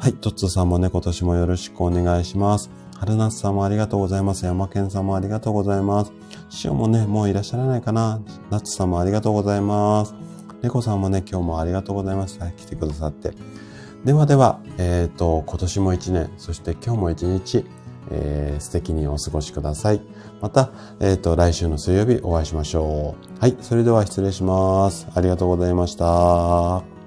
[0.00, 0.14] はい。
[0.14, 2.72] トッツーさんもね、今年もよろしくお願いします。
[2.98, 4.44] 春夏さんもありがとうございます。
[4.44, 6.12] 山健さんもありがとうございます。
[6.48, 8.20] 師匠もね、もういらっしゃらないかな。
[8.50, 10.14] ナッツさんもありがとうございます。
[10.60, 12.40] 猫さんもね、今日もありがとうございます。
[12.40, 13.32] はい、来てくださって。
[14.04, 17.64] ではでは、えっ、ー、と、今年も一年、そして今日も一日、
[18.10, 20.00] えー、素敵にお過ごしください。
[20.40, 23.40] また、えっ、ー、と、来週の水曜日お会いしましょう。
[23.40, 25.06] はい、それでは失礼します。
[25.14, 26.99] ありがとうございました。